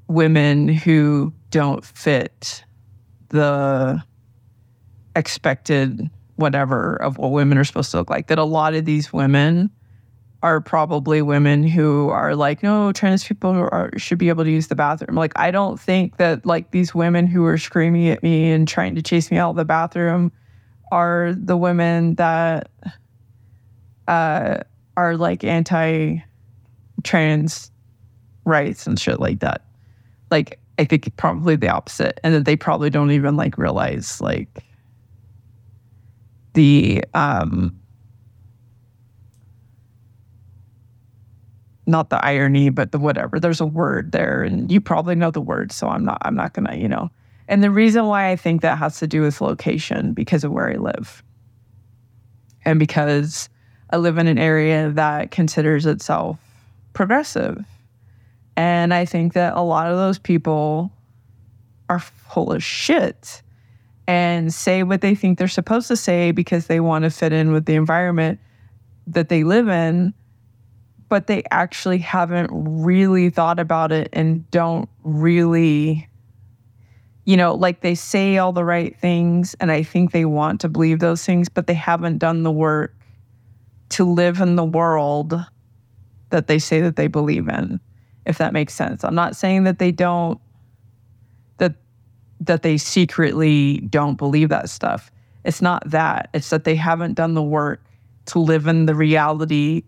women 0.07 0.67
who 0.67 1.33
don't 1.49 1.83
fit 1.83 2.63
the 3.29 4.03
expected 5.15 6.09
whatever 6.35 6.95
of 6.95 7.17
what 7.17 7.31
women 7.31 7.57
are 7.57 7.63
supposed 7.63 7.91
to 7.91 7.97
look 7.97 8.09
like, 8.09 8.27
that 8.27 8.37
a 8.37 8.43
lot 8.43 8.75
of 8.75 8.85
these 8.85 9.11
women 9.11 9.69
are 10.43 10.59
probably 10.59 11.21
women 11.21 11.63
who 11.63 12.09
are 12.09 12.35
like, 12.35 12.61
no, 12.61 12.91
trans 12.91 13.23
people 13.23 13.51
are, 13.51 13.89
should 13.97 14.17
be 14.17 14.29
able 14.29 14.43
to 14.43 14.51
use 14.51 14.67
the 14.67 14.75
bathroom. 14.75 15.15
Like, 15.15 15.31
I 15.37 15.51
don't 15.51 15.79
think 15.79 16.17
that 16.17 16.45
like 16.45 16.71
these 16.71 16.93
women 16.93 17.27
who 17.27 17.45
are 17.45 17.57
screaming 17.57 18.09
at 18.09 18.21
me 18.21 18.51
and 18.51 18.67
trying 18.67 18.93
to 18.95 19.01
chase 19.01 19.31
me 19.31 19.37
out 19.37 19.51
of 19.51 19.55
the 19.55 19.65
bathroom 19.65 20.31
are 20.91 21.33
the 21.35 21.55
women 21.55 22.15
that 22.15 22.69
uh, 24.07 24.57
are 24.97 25.17
like 25.17 25.43
anti 25.43 26.17
trans 27.03 27.71
rights 28.45 28.87
and 28.87 28.99
shit 28.99 29.19
like 29.19 29.39
that. 29.39 29.65
Like, 30.31 30.59
I 30.79 30.85
think 30.85 31.15
probably 31.17 31.55
the 31.55 31.69
opposite. 31.69 32.19
And 32.23 32.33
that 32.33 32.45
they 32.45 32.55
probably 32.55 32.89
don't 32.89 33.11
even 33.11 33.35
like 33.35 33.57
realize 33.57 34.19
like 34.21 34.49
the 36.53 37.03
um 37.13 37.79
not 41.85 42.09
the 42.09 42.23
irony, 42.23 42.69
but 42.69 42.91
the 42.91 42.99
whatever. 42.99 43.39
There's 43.39 43.59
a 43.59 43.65
word 43.65 44.13
there 44.13 44.41
and 44.43 44.71
you 44.71 44.79
probably 44.79 45.15
know 45.15 45.31
the 45.31 45.41
word, 45.41 45.71
so 45.71 45.89
I'm 45.89 46.05
not 46.05 46.19
I'm 46.21 46.35
not 46.35 46.53
gonna, 46.53 46.75
you 46.75 46.87
know. 46.87 47.09
And 47.47 47.61
the 47.63 47.71
reason 47.71 48.05
why 48.05 48.31
I 48.31 48.35
think 48.35 48.61
that 48.61 48.77
has 48.77 48.99
to 48.99 49.07
do 49.07 49.21
with 49.21 49.41
location 49.41 50.13
because 50.13 50.43
of 50.43 50.51
where 50.51 50.69
I 50.69 50.75
live. 50.75 51.23
And 52.65 52.79
because 52.79 53.49
I 53.93 53.97
live 53.97 54.17
in 54.17 54.25
an 54.25 54.39
area 54.39 54.89
that 54.89 55.29
considers 55.29 55.85
itself 55.85 56.39
progressive. 56.93 57.63
And 58.57 58.91
I 58.91 59.05
think 59.05 59.33
that 59.33 59.53
a 59.53 59.61
lot 59.61 59.85
of 59.85 59.97
those 59.97 60.17
people 60.17 60.91
are 61.89 61.99
full 61.99 62.51
of 62.51 62.63
shit 62.63 63.43
and 64.07 64.51
say 64.51 64.81
what 64.81 65.01
they 65.01 65.13
think 65.13 65.37
they're 65.37 65.47
supposed 65.47 65.87
to 65.89 65.95
say 65.95 66.31
because 66.31 66.65
they 66.65 66.79
want 66.79 67.03
to 67.03 67.11
fit 67.11 67.33
in 67.33 67.51
with 67.51 67.65
the 67.65 67.75
environment 67.75 68.39
that 69.05 69.29
they 69.29 69.43
live 69.43 69.69
in, 69.69 70.15
but 71.07 71.27
they 71.27 71.43
actually 71.51 71.99
haven't 71.99 72.49
really 72.51 73.29
thought 73.29 73.59
about 73.59 73.91
it 73.91 74.09
and 74.11 74.49
don't 74.49 74.89
really, 75.03 76.09
you 77.25 77.37
know, 77.37 77.53
like 77.53 77.81
they 77.81 77.93
say 77.93 78.39
all 78.39 78.53
the 78.53 78.65
right 78.65 78.97
things. 78.97 79.55
And 79.59 79.71
I 79.71 79.83
think 79.83 80.13
they 80.13 80.25
want 80.25 80.61
to 80.61 80.67
believe 80.67 80.97
those 80.97 81.23
things, 81.23 81.47
but 81.47 81.67
they 81.67 81.75
haven't 81.75 82.17
done 82.17 82.41
the 82.41 82.51
work 82.51 82.95
to 83.93 84.03
live 84.03 84.41
in 84.41 84.55
the 84.55 84.63
world 84.63 85.33
that 86.29 86.47
they 86.47 86.59
say 86.59 86.81
that 86.81 86.95
they 86.95 87.07
believe 87.07 87.47
in. 87.47 87.79
if 88.25 88.37
that 88.37 88.53
makes 88.53 88.73
sense. 88.73 89.03
I'm 89.03 89.15
not 89.15 89.35
saying 89.35 89.65
that 89.65 89.79
they 89.79 89.91
don't 89.91 90.39
that 91.57 91.75
that 92.39 92.63
they 92.63 92.77
secretly 92.77 93.79
don't 93.89 94.17
believe 94.17 94.49
that 94.49 94.69
stuff. 94.69 95.11
It's 95.43 95.61
not 95.61 95.83
that. 95.89 96.29
It's 96.33 96.49
that 96.49 96.63
they 96.63 96.75
haven't 96.75 97.15
done 97.15 97.33
the 97.33 97.43
work 97.43 97.83
to 98.27 98.39
live 98.39 98.67
in 98.67 98.85
the 98.85 98.95
reality 98.95 99.83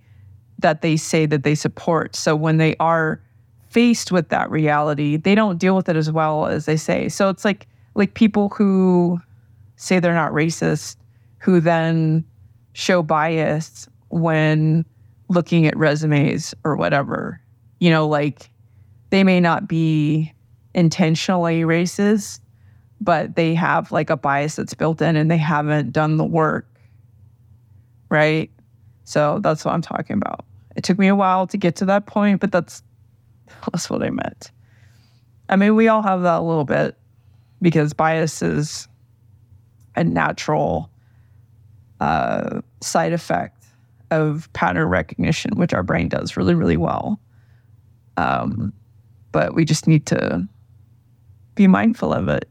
that 0.60 0.82
they 0.82 0.98
say 0.98 1.26
that 1.26 1.44
they 1.44 1.56
support. 1.56 2.16
So 2.16 2.36
when 2.36 2.58
they 2.58 2.76
are 2.80 3.22
faced 3.70 4.12
with 4.12 4.30
that 4.30 4.52
reality, 4.52 5.18
they 5.18 5.36
don't 5.36 5.58
deal 5.58 5.76
with 5.76 5.88
it 5.90 5.96
as 5.96 6.12
well 6.12 6.46
as 6.46 6.66
they 6.66 6.78
say. 6.78 7.10
So 7.10 7.30
it's 7.30 7.46
like 7.46 7.68
like 7.96 8.14
people 8.14 8.50
who 8.50 9.20
say 9.78 10.00
they're 10.00 10.14
not 10.14 10.32
racist 10.32 10.98
who 11.40 11.60
then 11.60 12.26
show 12.74 13.02
bias 13.02 13.88
when 14.10 14.86
looking 15.28 15.68
at 15.68 15.76
resumes 15.78 16.54
or 16.64 16.76
whatever. 16.76 17.42
You 17.80 17.90
know, 17.90 18.08
like 18.08 18.50
they 19.10 19.24
may 19.24 19.40
not 19.40 19.68
be 19.68 20.34
intentionally 20.74 21.62
racist, 21.62 22.40
but 23.02 23.36
they 23.36 23.54
have 23.56 23.92
like 23.92 24.10
a 24.10 24.18
bias 24.18 24.56
that's 24.56 24.74
built 24.74 25.02
in 25.02 25.16
and 25.16 25.30
they 25.30 25.38
haven't 25.38 25.92
done 25.92 26.18
the 26.18 26.26
work. 26.26 26.68
Right. 28.10 28.52
So 29.04 29.40
that's 29.40 29.66
what 29.66 29.74
I'm 29.74 29.82
talking 29.82 30.16
about. 30.18 30.46
It 30.76 30.84
took 30.84 30.98
me 31.00 31.08
a 31.08 31.16
while 31.16 31.48
to 31.48 31.58
get 31.58 31.76
to 31.78 31.86
that 31.86 32.06
point, 32.06 32.42
but 32.42 32.52
that's 32.52 32.84
that's 33.72 33.90
what 33.90 34.04
I 34.04 34.10
meant. 34.10 34.52
I 35.48 35.56
mean, 35.56 35.76
we 35.76 35.88
all 35.88 36.02
have 36.02 36.24
that 36.24 36.40
a 36.40 36.42
little 36.42 36.66
bit 36.66 36.98
because 37.62 37.94
bias 37.94 38.42
is 38.42 38.88
a 39.96 40.04
natural 40.04 40.90
uh, 42.00 42.62
side 42.82 43.14
effect 43.14 43.55
of 44.12 44.52
pattern 44.54 44.88
recognition, 44.88 45.56
which 45.56 45.74
our 45.74 45.84
brain 45.84 46.10
does 46.10 46.38
really, 46.38 46.56
really 46.56 46.78
well. 46.78 47.20
Um, 48.18 48.74
but 49.32 49.54
we 49.54 49.66
just 49.66 49.88
need 49.88 50.06
to 50.08 50.48
be 51.56 51.68
mindful 51.68 52.14
of 52.14 52.28
it. 52.28 52.50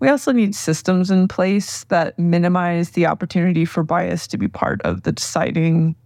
We 0.00 0.08
also 0.08 0.30
need 0.30 0.54
systems 0.54 1.10
in 1.10 1.26
place 1.26 1.84
that 1.84 2.18
minimize 2.18 2.90
the 2.90 3.06
opportunity 3.06 3.64
for 3.64 3.82
bias 3.82 4.26
to 4.28 4.38
be 4.38 4.46
part 4.46 4.80
of 4.82 5.02
the 5.02 5.12
deciding 5.12 5.96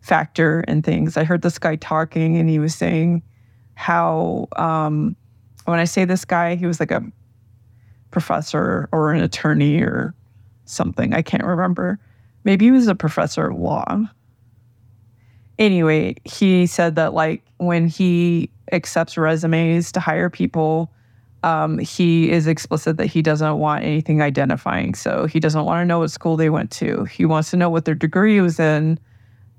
factor 0.00 0.60
in 0.68 0.82
things. 0.82 1.16
I 1.16 1.24
heard 1.24 1.42
this 1.42 1.58
guy 1.58 1.76
talking 1.76 2.36
and 2.36 2.48
he 2.48 2.60
was 2.60 2.74
saying 2.74 3.22
how, 3.74 4.46
um, 4.56 5.16
when 5.64 5.80
I 5.80 5.84
say 5.84 6.04
this 6.04 6.24
guy, 6.24 6.54
he 6.54 6.66
was 6.66 6.78
like 6.78 6.92
a 6.92 7.02
professor 8.12 8.88
or 8.92 9.12
an 9.12 9.20
attorney 9.20 9.82
or 9.82 10.14
something. 10.64 11.12
I 11.12 11.22
can't 11.22 11.44
remember. 11.44 11.98
Maybe 12.46 12.66
he 12.66 12.70
was 12.70 12.86
a 12.86 12.94
professor 12.94 13.48
of 13.48 13.58
law. 13.58 14.04
Anyway, 15.58 16.14
he 16.22 16.66
said 16.66 16.94
that 16.94 17.12
like 17.12 17.42
when 17.56 17.88
he 17.88 18.50
accepts 18.70 19.18
resumes 19.18 19.90
to 19.90 19.98
hire 19.98 20.30
people, 20.30 20.92
um, 21.42 21.76
he 21.80 22.30
is 22.30 22.46
explicit 22.46 22.98
that 22.98 23.06
he 23.06 23.20
doesn't 23.20 23.58
want 23.58 23.82
anything 23.82 24.22
identifying. 24.22 24.94
So 24.94 25.26
he 25.26 25.40
doesn't 25.40 25.64
want 25.64 25.82
to 25.82 25.86
know 25.86 25.98
what 25.98 26.12
school 26.12 26.36
they 26.36 26.48
went 26.48 26.70
to. 26.72 27.02
He 27.06 27.24
wants 27.24 27.50
to 27.50 27.56
know 27.56 27.68
what 27.68 27.84
their 27.84 27.96
degree 27.96 28.40
was 28.40 28.60
in, 28.60 29.00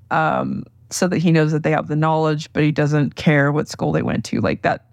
um, 0.09 0.63
so 0.89 1.09
that 1.09 1.17
he 1.17 1.33
knows 1.33 1.51
that 1.51 1.63
they 1.63 1.71
have 1.71 1.89
the 1.89 1.95
knowledge, 1.97 2.51
but 2.53 2.63
he 2.63 2.71
doesn't 2.71 3.15
care 3.15 3.51
what 3.51 3.67
school 3.67 3.91
they 3.91 4.01
went 4.01 4.23
to. 4.25 4.39
Like 4.39 4.61
that 4.61 4.85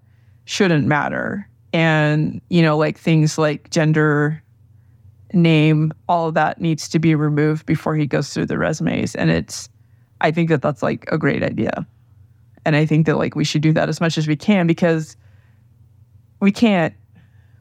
shouldn't 0.43 0.85
matter. 0.85 1.47
And 1.71 2.41
you 2.49 2.61
know, 2.61 2.77
like 2.77 2.99
things 2.99 3.37
like 3.37 3.69
gender 3.69 4.43
name, 5.35 5.93
all 6.07 6.29
of 6.29 6.33
that 6.33 6.59
needs 6.59 6.87
to 6.89 6.99
be 6.99 7.13
removed 7.13 7.65
before 7.65 7.95
he 7.95 8.07
goes 8.07 8.33
through 8.33 8.45
the 8.47 8.57
resumes. 8.57 9.15
And 9.15 9.29
it's, 9.29 9.69
I 10.21 10.31
think 10.31 10.49
that 10.49 10.61
that's 10.61 10.81
like 10.81 11.05
a 11.11 11.17
great 11.17 11.43
idea. 11.43 11.85
And 12.65 12.75
I 12.75 12.85
think 12.85 13.05
that 13.05 13.17
like 13.17 13.35
we 13.35 13.43
should 13.43 13.61
do 13.61 13.73
that 13.73 13.89
as 13.89 14.01
much 14.01 14.17
as 14.17 14.27
we 14.27 14.35
can 14.35 14.65
because 14.65 15.15
we 16.39 16.51
can't, 16.51 16.93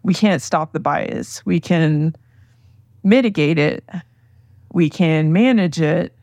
we 0.02 0.14
can't 0.14 0.40
stop 0.40 0.72
the 0.72 0.80
bias. 0.80 1.44
We 1.44 1.60
can 1.60 2.14
mitigate 3.02 3.58
it. 3.58 3.84
We 4.72 4.90
can 4.90 5.32
manage 5.32 5.80
it, 5.80 6.16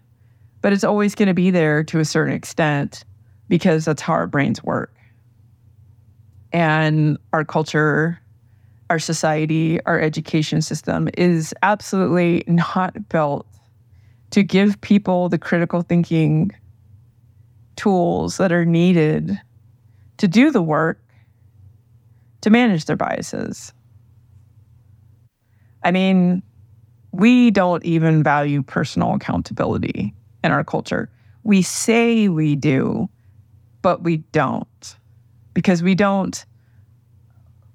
but 0.61 0.73
it's 0.73 0.83
always 0.83 1.15
going 1.15 1.27
to 1.27 1.33
be 1.33 1.51
there 1.51 1.83
to 1.85 1.99
a 1.99 2.05
certain 2.05 2.33
extent 2.33 3.05
because 3.47 3.85
that's 3.85 4.01
how 4.01 4.13
our 4.13 4.27
brains 4.27 4.63
work. 4.63 4.93
And 6.51 7.17
our 7.31 7.45
culture 7.45 8.20
our 8.91 8.99
society, 8.99 9.81
our 9.85 10.01
education 10.01 10.61
system 10.61 11.07
is 11.17 11.53
absolutely 11.63 12.43
not 12.45 13.07
built 13.07 13.47
to 14.31 14.43
give 14.43 14.81
people 14.81 15.29
the 15.29 15.37
critical 15.37 15.81
thinking 15.81 16.51
tools 17.77 18.35
that 18.35 18.51
are 18.51 18.65
needed 18.65 19.39
to 20.17 20.27
do 20.27 20.51
the 20.51 20.61
work 20.61 21.01
to 22.41 22.49
manage 22.49 22.83
their 22.83 22.97
biases. 22.97 23.71
I 25.85 25.91
mean, 25.91 26.43
we 27.13 27.49
don't 27.49 27.85
even 27.85 28.23
value 28.23 28.61
personal 28.61 29.13
accountability 29.13 30.13
in 30.43 30.51
our 30.51 30.65
culture. 30.65 31.09
We 31.43 31.61
say 31.61 32.27
we 32.27 32.57
do, 32.57 33.07
but 33.81 34.03
we 34.03 34.17
don't 34.17 34.97
because 35.53 35.81
we 35.81 35.95
don't 35.95 36.45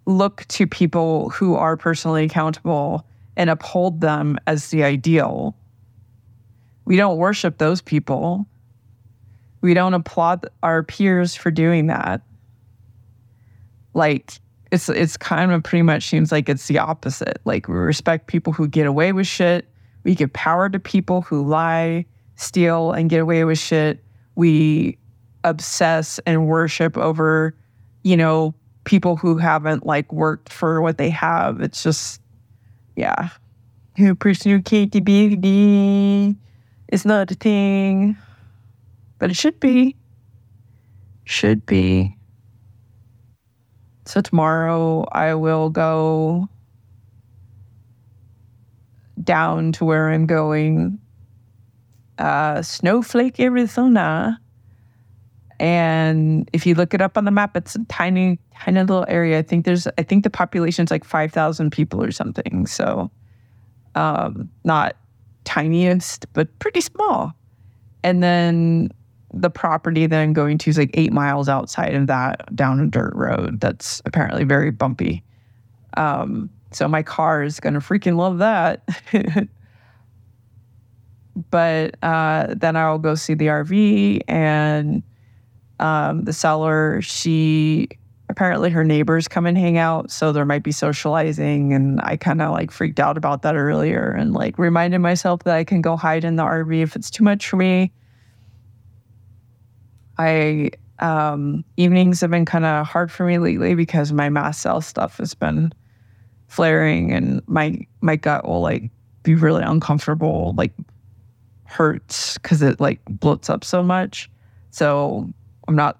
look 0.07 0.47
to 0.49 0.67
people 0.67 1.31
who 1.31 1.55
are 1.57 1.77
personally 1.77 2.25
accountable 2.25 3.07
and 3.37 3.51
uphold 3.51 4.01
them 4.01 4.39
as 4.47 4.71
the 4.71 4.85
ideal. 4.85 5.55
We 6.85 6.97
don't 6.97 7.19
worship 7.19 7.59
those 7.59 7.83
people. 7.83 8.47
We 9.61 9.75
don't 9.75 9.95
applaud 9.95 10.49
our 10.63 10.83
peers 10.85 11.35
for 11.35 11.51
doing 11.51 11.89
that. 11.89 12.23
Like 13.95 14.35
it's 14.71 14.89
it's 14.89 15.17
kind 15.17 15.53
of 15.53 15.63
pretty 15.63 15.83
much 15.83 16.05
seems 16.05 16.31
like 16.31 16.49
it's 16.49 16.67
the 16.69 16.79
opposite. 16.79 17.41
Like 17.45 17.67
we 17.69 17.75
respect 17.75 18.29
people 18.29 18.53
who 18.53 18.69
get 18.69 18.87
away 18.87 19.13
with 19.13 19.27
shit. 19.27 19.69
We 20.05 20.15
give 20.15 20.33
power 20.33 20.69
to 20.69 20.79
people 20.79 21.23
who 21.23 21.45
lie, 21.45 22.07
steal, 22.37 22.93
and 22.93 23.11
get 23.11 23.21
away 23.21 23.45
with 23.45 23.59
shit. 23.59 24.05
We 24.37 24.99
obsess 25.43 26.21
and 26.27 26.47
worship 26.47 26.97
over, 26.97 27.57
you 28.03 28.17
know, 28.17 28.55
people 28.87 29.17
who 29.17 29.37
haven't 29.37 29.85
like 29.85 30.11
worked 30.11 30.51
for 30.51 30.81
what 30.81 30.97
they 30.97 31.11
have. 31.11 31.61
It's 31.61 31.83
just, 31.83 32.23
yeah. 32.95 33.29
Who 33.99 34.15
pursue 34.15 34.61
KTBD 34.61 36.37
is 36.89 37.05
not 37.05 37.31
a 37.31 37.35
thing, 37.35 38.17
but 39.19 39.31
it 39.31 39.37
should 39.37 39.61
be. 39.61 39.97
Should 41.25 41.67
be. 41.67 42.17
So 44.07 44.21
tomorrow 44.21 45.07
I 45.13 45.35
will 45.35 45.69
go 45.69 46.49
down 49.23 49.73
to 49.73 49.85
where 49.85 50.11
I'm 50.11 50.27
going, 50.27 50.99
uh, 52.19 52.63
Snowflake, 52.63 53.41
Arizona 53.41 54.41
and 55.59 56.49
if 56.53 56.67
you 56.67 56.75
look 56.75 56.95
it 56.95 57.01
up 57.01 57.17
on 57.17 57.25
the 57.25 57.31
map, 57.31 57.57
it's 57.57 57.75
a 57.75 57.85
tiny, 57.85 58.39
tiny 58.55 58.81
little 58.81 59.07
area. 59.09 59.39
I 59.39 59.43
think 59.43 59.65
there's, 59.65 59.87
I 59.99 60.03
think 60.03 60.25
the 60.25 60.31
population's 60.31 60.91
like 60.91 61.05
5,000 61.05 61.71
people 61.71 62.03
or 62.03 62.11
something. 62.11 62.67
So 62.67 63.11
um, 63.95 64.51
not 64.65 64.97
tiniest, 65.45 66.31
but 66.33 66.57
pretty 66.59 66.81
small. 66.81 67.33
And 68.03 68.23
then 68.23 68.91
the 69.33 69.51
property 69.51 70.07
that 70.07 70.19
I'm 70.19 70.33
going 70.33 70.59
to 70.59 70.71
is 70.71 70.79
like 70.79 70.91
eight 70.95 71.13
miles 71.13 71.49
outside 71.49 71.95
of 71.95 72.07
that 72.07 72.55
down 72.55 72.81
a 72.81 72.87
dirt 72.87 73.15
road 73.15 73.61
that's 73.61 74.03
apparently 74.05 74.45
very 74.45 74.71
bumpy. 74.71 75.23
Um, 75.97 76.51
so 76.73 76.87
my 76.89 77.03
car 77.03 77.43
is 77.43 77.61
going 77.61 77.75
to 77.75 77.81
freaking 77.81 78.17
love 78.17 78.39
that. 78.39 78.87
but 81.51 81.97
uh, 82.03 82.55
then 82.57 82.77
I'll 82.77 82.99
go 82.99 83.15
see 83.15 83.35
the 83.35 83.47
RV 83.47 84.21
and 84.29 85.03
um, 85.81 86.25
the 86.25 86.33
seller, 86.33 87.01
she 87.03 87.89
apparently 88.29 88.71
her 88.71 88.85
neighbors 88.85 89.29
come 89.29 89.47
and 89.47 89.57
hang 89.57 89.79
out, 89.79 90.11
so 90.11 90.33
there 90.33 90.45
might 90.45 90.63
be 90.63 90.73
socializing. 90.73 91.73
And 91.73 92.01
I 92.03 92.17
kind 92.17 92.43
of 92.43 92.51
like 92.53 92.71
freaked 92.71 93.01
out 93.01 93.17
about 93.17 93.43
that 93.43 93.57
earlier 93.57 94.11
and 94.11 94.33
like 94.33 94.59
reminded 94.59 94.99
myself 94.99 95.45
that 95.45 95.55
I 95.55 95.65
can 95.65 95.81
go 95.81 95.97
hide 95.97 96.25
in 96.25 96.37
the 96.37 96.43
RV 96.43 96.83
if 96.83 96.97
it's 96.97 97.11
too 97.11 97.25
much 97.25 97.49
for 97.49 97.57
me. 97.57 97.93
I 100.19 100.71
um, 100.99 101.65
evenings 101.77 102.21
have 102.23 102.31
been 102.31 102.47
kind 102.47 102.65
of 102.65 102.87
hard 102.87 103.13
for 103.13 103.27
me 103.27 103.39
lately 103.39 103.75
because 103.75 104.13
my 104.13 104.29
mast 104.31 104.63
cell 104.63 104.81
stuff 104.81 105.19
has 105.19 105.35
been 105.35 105.73
flaring 106.49 107.13
and 107.13 107.43
my 107.47 107.87
my 108.01 108.17
gut 108.17 108.47
will 108.47 108.61
like 108.61 108.91
be 109.23 109.35
really 109.35 109.63
uncomfortable, 109.63 110.55
like 110.57 110.73
hurts 111.65 112.39
because 112.39 112.63
it 112.63 112.81
like 112.81 113.05
bloats 113.07 113.51
up 113.51 113.65
so 113.65 113.83
much. 113.83 114.31
So 114.71 115.29
I'm 115.69 115.77
not 115.77 115.99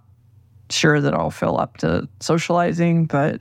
sure 0.71 1.01
that 1.01 1.15
I'll 1.15 1.31
fill 1.31 1.59
up 1.59 1.77
to 1.79 2.09
socializing, 2.21 3.07
but 3.07 3.41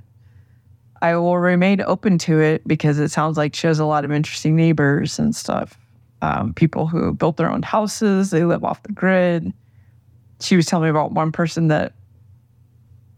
I 1.01 1.15
will 1.15 1.37
remain 1.37 1.81
open 1.81 2.17
to 2.19 2.39
it 2.39 2.67
because 2.67 2.99
it 2.99 3.09
sounds 3.09 3.37
like 3.37 3.55
she 3.55 3.67
has 3.67 3.79
a 3.79 3.85
lot 3.85 4.05
of 4.05 4.11
interesting 4.11 4.55
neighbors 4.55 5.19
and 5.19 5.35
stuff. 5.35 5.77
Um, 6.21 6.53
people 6.53 6.87
who 6.87 7.13
built 7.13 7.37
their 7.37 7.51
own 7.51 7.61
houses, 7.61 8.31
they 8.31 8.45
live 8.45 8.63
off 8.63 8.81
the 8.83 8.91
grid. 8.91 9.51
She 10.39 10.55
was 10.55 10.65
telling 10.65 10.85
me 10.85 10.89
about 10.89 11.11
one 11.11 11.31
person 11.31 11.67
that 11.67 11.93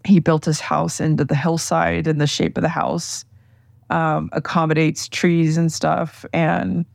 he 0.05 0.19
built 0.19 0.45
his 0.45 0.59
house 0.59 0.99
into 0.99 1.25
the 1.25 1.35
hillside 1.35 2.07
and 2.07 2.19
the 2.19 2.27
shape 2.27 2.57
of 2.57 2.63
the 2.63 2.69
house 2.69 3.25
um, 3.89 4.29
accommodates 4.33 5.07
trees 5.07 5.57
and 5.57 5.71
stuff 5.71 6.25
and 6.33 6.85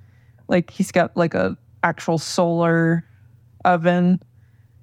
like 0.48 0.70
he's 0.70 0.92
got 0.92 1.16
like 1.16 1.34
a 1.34 1.56
actual 1.82 2.18
solar 2.18 3.04
oven 3.64 4.20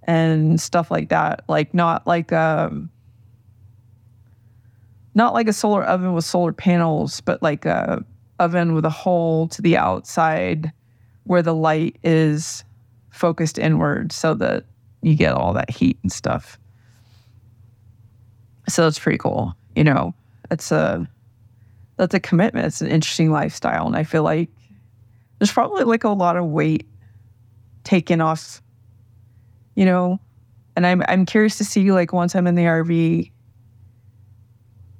and 0.10 0.60
stuff 0.60 0.90
like 0.90 1.10
that. 1.10 1.44
Like 1.48 1.72
not 1.74 2.08
like 2.08 2.34
um 2.34 2.90
not 5.14 5.34
like 5.34 5.48
a 5.48 5.54
solar 5.54 5.84
oven 5.84 6.14
with 6.14 6.26
solar 6.26 6.54
panels 6.54 7.22
but 7.22 7.42
like 7.44 7.66
a 7.66 8.04
oven 8.40 8.74
with 8.74 8.86
a 8.86 8.90
hole 8.90 9.48
to 9.50 9.62
the 9.62 9.78
outside 9.78 10.72
where 11.26 11.42
the 11.42 11.54
light 11.54 11.98
is 12.04 12.64
focused 13.12 13.60
inward 13.60 14.12
so 14.12 14.34
that 14.34 14.66
you 15.02 15.14
get 15.16 15.34
all 15.34 15.54
that 15.54 15.70
heat 15.70 16.00
and 16.02 16.12
stuff. 16.12 16.58
So 18.68 18.84
that's 18.84 19.00
pretty 19.00 19.20
cool 19.20 19.56
you 19.76 19.84
know? 19.84 20.14
It's 20.52 20.72
a 20.72 21.08
that's 21.98 22.16
a 22.16 22.20
commitment. 22.20 22.66
It's 22.66 22.82
an 22.82 22.88
interesting 22.88 23.30
lifestyle 23.32 23.86
and 23.86 23.96
i 23.96 24.04
feel 24.04 24.24
like 24.24 24.50
there's 25.38 25.52
probably 25.52 25.84
like 25.84 26.04
a 26.04 26.10
lot 26.10 26.36
of 26.36 26.46
weight 26.46 26.88
taken 27.84 28.20
off 28.20 28.62
you 29.80 29.86
know 29.86 30.20
and 30.76 30.86
i'm 30.86 31.02
i'm 31.08 31.26
curious 31.26 31.58
to 31.58 31.64
see 31.64 31.90
like 31.94 32.12
once 32.12 32.36
i'm 32.36 32.48
in 32.48 32.56
the 32.56 32.64
rv 32.64 33.32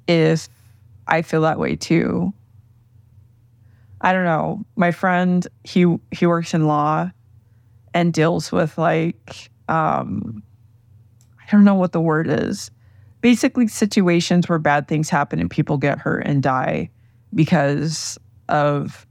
if 0.08 0.48
i 1.06 1.20
feel 1.22 1.42
that 1.42 1.58
way 1.58 1.76
too. 1.76 2.32
I 4.00 4.14
don't 4.14 4.24
know. 4.24 4.64
My 4.76 4.90
friend 4.92 5.46
he 5.64 5.98
he 6.10 6.26
works 6.26 6.54
in 6.54 6.66
law 6.66 7.10
and 7.92 8.12
deals 8.14 8.50
with 8.50 8.78
like 8.78 9.50
um 9.68 10.42
i 11.38 11.50
don't 11.52 11.64
know 11.64 11.74
what 11.74 11.92
the 11.92 12.00
word 12.00 12.26
is. 12.28 12.70
Basically 13.20 13.68
situations 13.68 14.48
where 14.48 14.58
bad 14.58 14.88
things 14.88 15.10
happen 15.10 15.38
and 15.38 15.50
people 15.50 15.76
get 15.76 15.98
hurt 15.98 16.26
and 16.26 16.42
die 16.42 16.88
because 17.34 18.18
of 18.48 19.06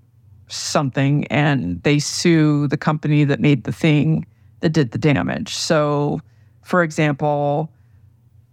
something 0.48 1.28
and 1.28 1.82
they 1.84 2.00
sue 2.00 2.68
the 2.68 2.78
company 2.78 3.24
that 3.24 3.40
made 3.40 3.66
the 3.66 3.72
thing 3.72 4.26
that 4.62 4.70
did 4.70 4.92
the 4.92 4.98
damage. 4.98 5.56
So, 5.56 6.22
for 6.64 6.84
example, 6.84 7.72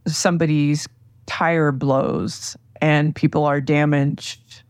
somebody's 0.06 0.88
tire 1.26 1.72
blows 1.72 2.56
and 2.80 3.14
people 3.14 3.44
are 3.44 3.60
damaged 3.60 4.62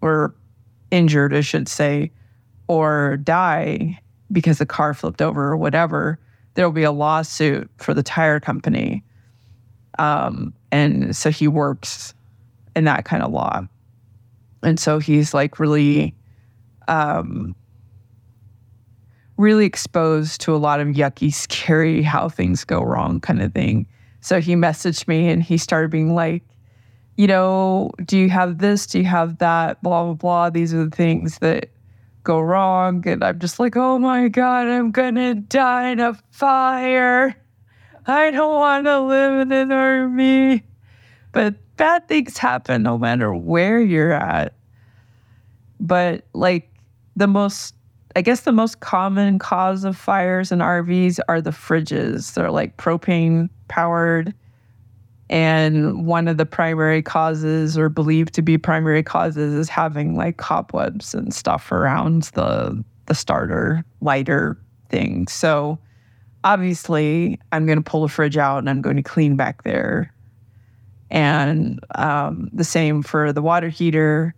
or 0.00 0.34
injured, 0.90 1.34
I 1.34 1.40
should 1.40 1.68
say, 1.68 2.10
or 2.68 3.16
die 3.18 3.98
because 4.30 4.58
the 4.58 4.66
car 4.66 4.94
flipped 4.94 5.22
over 5.22 5.48
or 5.48 5.56
whatever, 5.56 6.18
there 6.54 6.66
will 6.66 6.72
be 6.72 6.82
a 6.82 6.92
lawsuit 6.92 7.70
for 7.78 7.94
the 7.94 8.02
tire 8.02 8.40
company. 8.40 9.02
Um, 9.98 10.52
and 10.70 11.14
so 11.14 11.30
he 11.30 11.48
works 11.48 12.14
in 12.74 12.84
that 12.84 13.04
kind 13.04 13.22
of 13.22 13.30
law. 13.30 13.66
And 14.62 14.78
so 14.78 14.98
he's 14.98 15.34
like 15.34 15.58
really, 15.58 16.14
um, 16.88 17.54
really 19.36 19.64
exposed 19.64 20.40
to 20.42 20.54
a 20.54 20.58
lot 20.58 20.80
of 20.80 20.88
yucky, 20.88 21.32
scary, 21.32 22.02
how 22.02 22.28
things 22.28 22.64
go 22.64 22.82
wrong 22.82 23.20
kind 23.20 23.42
of 23.42 23.52
thing. 23.52 23.86
So 24.20 24.40
he 24.40 24.54
messaged 24.54 25.08
me 25.08 25.28
and 25.28 25.42
he 25.42 25.58
started 25.58 25.90
being 25.90 26.14
like, 26.14 26.44
you 27.16 27.26
know, 27.26 27.90
do 28.04 28.16
you 28.18 28.30
have 28.30 28.58
this? 28.58 28.86
Do 28.86 28.98
you 28.98 29.04
have 29.04 29.38
that? 29.38 29.82
Blah, 29.82 30.04
blah, 30.04 30.14
blah. 30.14 30.50
These 30.50 30.72
are 30.72 30.84
the 30.84 30.96
things 30.96 31.38
that 31.38 31.70
go 32.24 32.40
wrong. 32.40 33.06
And 33.06 33.22
I'm 33.22 33.38
just 33.38 33.58
like, 33.58 33.76
oh 33.76 33.98
my 33.98 34.28
God, 34.28 34.66
I'm 34.66 34.90
going 34.90 35.16
to 35.16 35.34
die 35.34 35.90
in 35.90 36.00
a 36.00 36.14
fire. 36.30 37.36
I 38.06 38.30
don't 38.30 38.54
want 38.54 38.86
to 38.86 39.00
live 39.00 39.40
in 39.40 39.52
an 39.52 39.68
RV. 39.68 40.62
But 41.32 41.54
bad 41.76 42.08
things 42.08 42.38
happen 42.38 42.82
no 42.82 42.98
matter 42.98 43.34
where 43.34 43.80
you're 43.80 44.12
at. 44.12 44.54
But 45.80 46.24
like 46.32 46.70
the 47.16 47.26
most, 47.26 47.74
I 48.16 48.22
guess 48.22 48.40
the 48.40 48.52
most 48.52 48.80
common 48.80 49.38
cause 49.38 49.84
of 49.84 49.96
fires 49.96 50.52
in 50.52 50.58
RVs 50.58 51.18
are 51.28 51.40
the 51.40 51.50
fridges. 51.50 52.34
They're 52.34 52.50
like 52.50 52.76
propane 52.76 53.48
powered. 53.68 54.34
And 55.30 56.06
one 56.06 56.28
of 56.28 56.36
the 56.36 56.44
primary 56.44 57.00
causes, 57.00 57.78
or 57.78 57.88
believed 57.88 58.34
to 58.34 58.42
be 58.42 58.58
primary 58.58 59.02
causes, 59.02 59.54
is 59.54 59.68
having 59.68 60.14
like 60.14 60.36
cobwebs 60.36 61.14
and 61.14 61.32
stuff 61.32 61.72
around 61.72 62.24
the 62.34 62.84
the 63.06 63.14
starter 63.14 63.84
lighter 64.00 64.58
thing. 64.90 65.26
So 65.28 65.78
obviously, 66.44 67.40
I'm 67.50 67.66
going 67.66 67.78
to 67.78 67.82
pull 67.82 68.02
the 68.02 68.08
fridge 68.08 68.36
out 68.36 68.58
and 68.58 68.68
I'm 68.68 68.82
going 68.82 68.96
to 68.96 69.02
clean 69.02 69.36
back 69.36 69.64
there 69.64 70.12
and 71.12 71.78
um, 71.94 72.48
the 72.54 72.64
same 72.64 73.02
for 73.02 73.32
the 73.32 73.42
water 73.42 73.68
heater. 73.68 74.34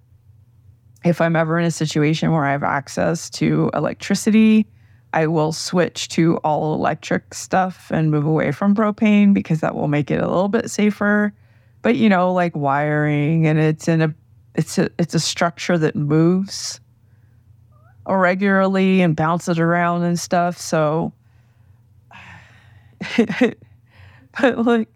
If 1.05 1.21
I'm 1.21 1.37
ever 1.37 1.59
in 1.59 1.67
a 1.67 1.71
situation 1.71 2.33
where 2.33 2.45
I 2.45 2.53
have 2.53 2.63
access 2.63 3.29
to 3.31 3.71
electricity, 3.75 4.67
I 5.13 5.27
will 5.27 5.53
switch 5.53 6.09
to 6.11 6.39
all 6.39 6.75
electric 6.75 7.35
stuff 7.35 7.91
and 7.93 8.11
move 8.11 8.25
away 8.25 8.53
from 8.53 8.75
propane 8.75 9.35
because 9.35 9.61
that 9.61 9.75
will 9.75 9.87
make 9.87 10.11
it 10.11 10.21
a 10.21 10.27
little 10.27 10.49
bit 10.49 10.71
safer. 10.71 11.33
But 11.83 11.97
you 11.97 12.09
know, 12.09 12.33
like 12.33 12.57
wiring 12.57 13.47
and 13.47 13.59
it's 13.59 13.87
in 13.87 14.01
a 14.01 14.15
it's 14.55 14.79
a 14.79 14.89
it's 14.99 15.15
a 15.15 15.21
structure 15.21 15.77
that 15.77 15.95
moves 15.95 16.81
regularly 18.09 19.03
and 19.03 19.15
bounces 19.15 19.59
around 19.59 20.03
and 20.03 20.19
stuff. 20.19 20.59
So 20.59 21.13
but 24.41 24.65
like 24.65 24.89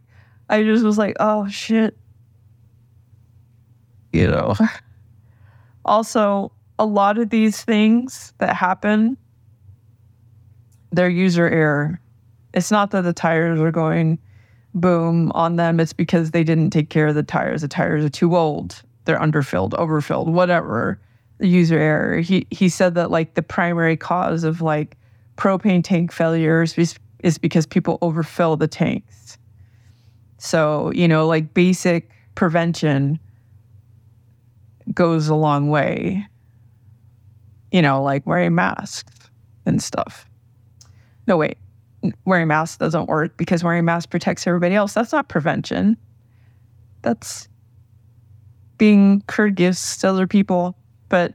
I 0.49 0.63
just 0.63 0.85
was 0.85 0.97
like, 0.97 1.17
oh 1.21 1.49
shit. 1.49 1.97
You 4.13 4.29
know. 4.29 4.55
also, 5.89 6.53
a 6.79 6.87
lot 6.87 7.19
of 7.19 7.31
these 7.31 7.63
things 7.65 8.33
that 8.39 8.55
happen, 8.55 9.17
they're 10.93 11.09
user 11.09 11.49
error. 11.49 12.01
It's 12.55 12.71
not 12.71 12.93
that 12.93 13.03
the 13.03 13.13
tires 13.13 13.61
are 13.61 13.73
going 13.73 14.19
boom 14.75 15.33
on 15.33 15.57
them, 15.57 15.81
it's 15.81 15.93
because 15.93 16.31
they 16.31 16.45
didn't 16.45 16.71
take 16.71 16.91
care 16.91 17.09
of 17.09 17.15
the 17.15 17.23
tires. 17.23 17.63
The 17.63 17.69
tires 17.69 18.05
are 18.05 18.11
too 18.11 18.37
old, 18.37 18.83
they're 19.05 19.21
underfilled, 19.21 19.75
overfilled, 19.75 20.29
whatever. 20.29 21.01
The 21.39 21.47
user 21.47 21.79
error. 21.79 22.19
He 22.19 22.49
he 22.51 22.69
said 22.69 22.97
that 22.97 23.13
like 23.13 23.35
the 23.35 23.43
primary 23.43 23.97
cause 23.97 24.43
of 24.43 24.61
like 24.61 24.97
propane 25.37 25.85
tank 25.85 26.11
failures 26.13 26.77
is, 26.77 26.99
is 27.23 27.39
because 27.39 27.65
people 27.65 27.99
overfill 28.03 28.57
the 28.57 28.67
tanks. 28.67 29.39
So, 30.39 30.91
you 30.93 31.07
know, 31.07 31.29
like 31.29 31.55
basic 31.55 32.11
prevention 32.35 33.21
goes 34.95 35.29
a 35.29 35.35
long 35.35 35.69
way. 35.69 36.27
You 37.73 37.83
know, 37.83 38.03
like 38.03 38.27
wearing 38.27 38.55
masks 38.55 39.31
and 39.67 39.83
stuff. 39.83 40.27
No, 41.27 41.37
wait, 41.37 41.59
wearing 42.25 42.49
masks 42.49 42.79
doesn't 42.79 43.09
work 43.09 43.37
because 43.37 43.63
wearing 43.63 43.85
masks 43.85 44.07
protects 44.07 44.47
everybody 44.47 44.75
else. 44.75 44.95
That's 44.95 45.13
not 45.13 45.29
prevention. 45.29 45.97
That's 47.03 47.49
being 48.79 49.23
courteous 49.27 49.99
to 49.99 50.09
other 50.09 50.27
people. 50.27 50.77
But 51.11 51.35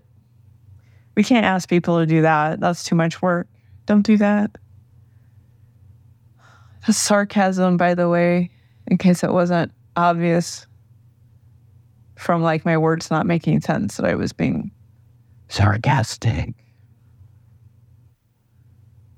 we 1.16 1.24
can't 1.24 1.46
ask 1.46 1.70
people 1.70 2.00
to 2.00 2.06
do 2.06 2.24
that. 2.24 2.60
That's 2.60 2.84
too 2.84 2.96
much 2.96 3.22
work. 3.22 3.48
Don't 3.86 4.06
do 4.06 4.18
that. 4.18 4.58
That's 6.88 6.98
sarcasm, 6.98 7.78
by 7.78 7.94
the 7.94 8.10
way 8.10 8.50
in 8.88 8.98
case 8.98 9.24
it 9.24 9.32
wasn't 9.32 9.72
obvious 9.96 10.68
from 12.24 12.42
like 12.42 12.66
my 12.66 12.78
words 12.78 13.12
not 13.12 13.26
making 13.26 13.62
sense 13.62 13.98
that 13.98 14.06
I 14.06 14.16
was 14.16 14.32
being 14.32 14.72
sarcastic. 15.50 16.56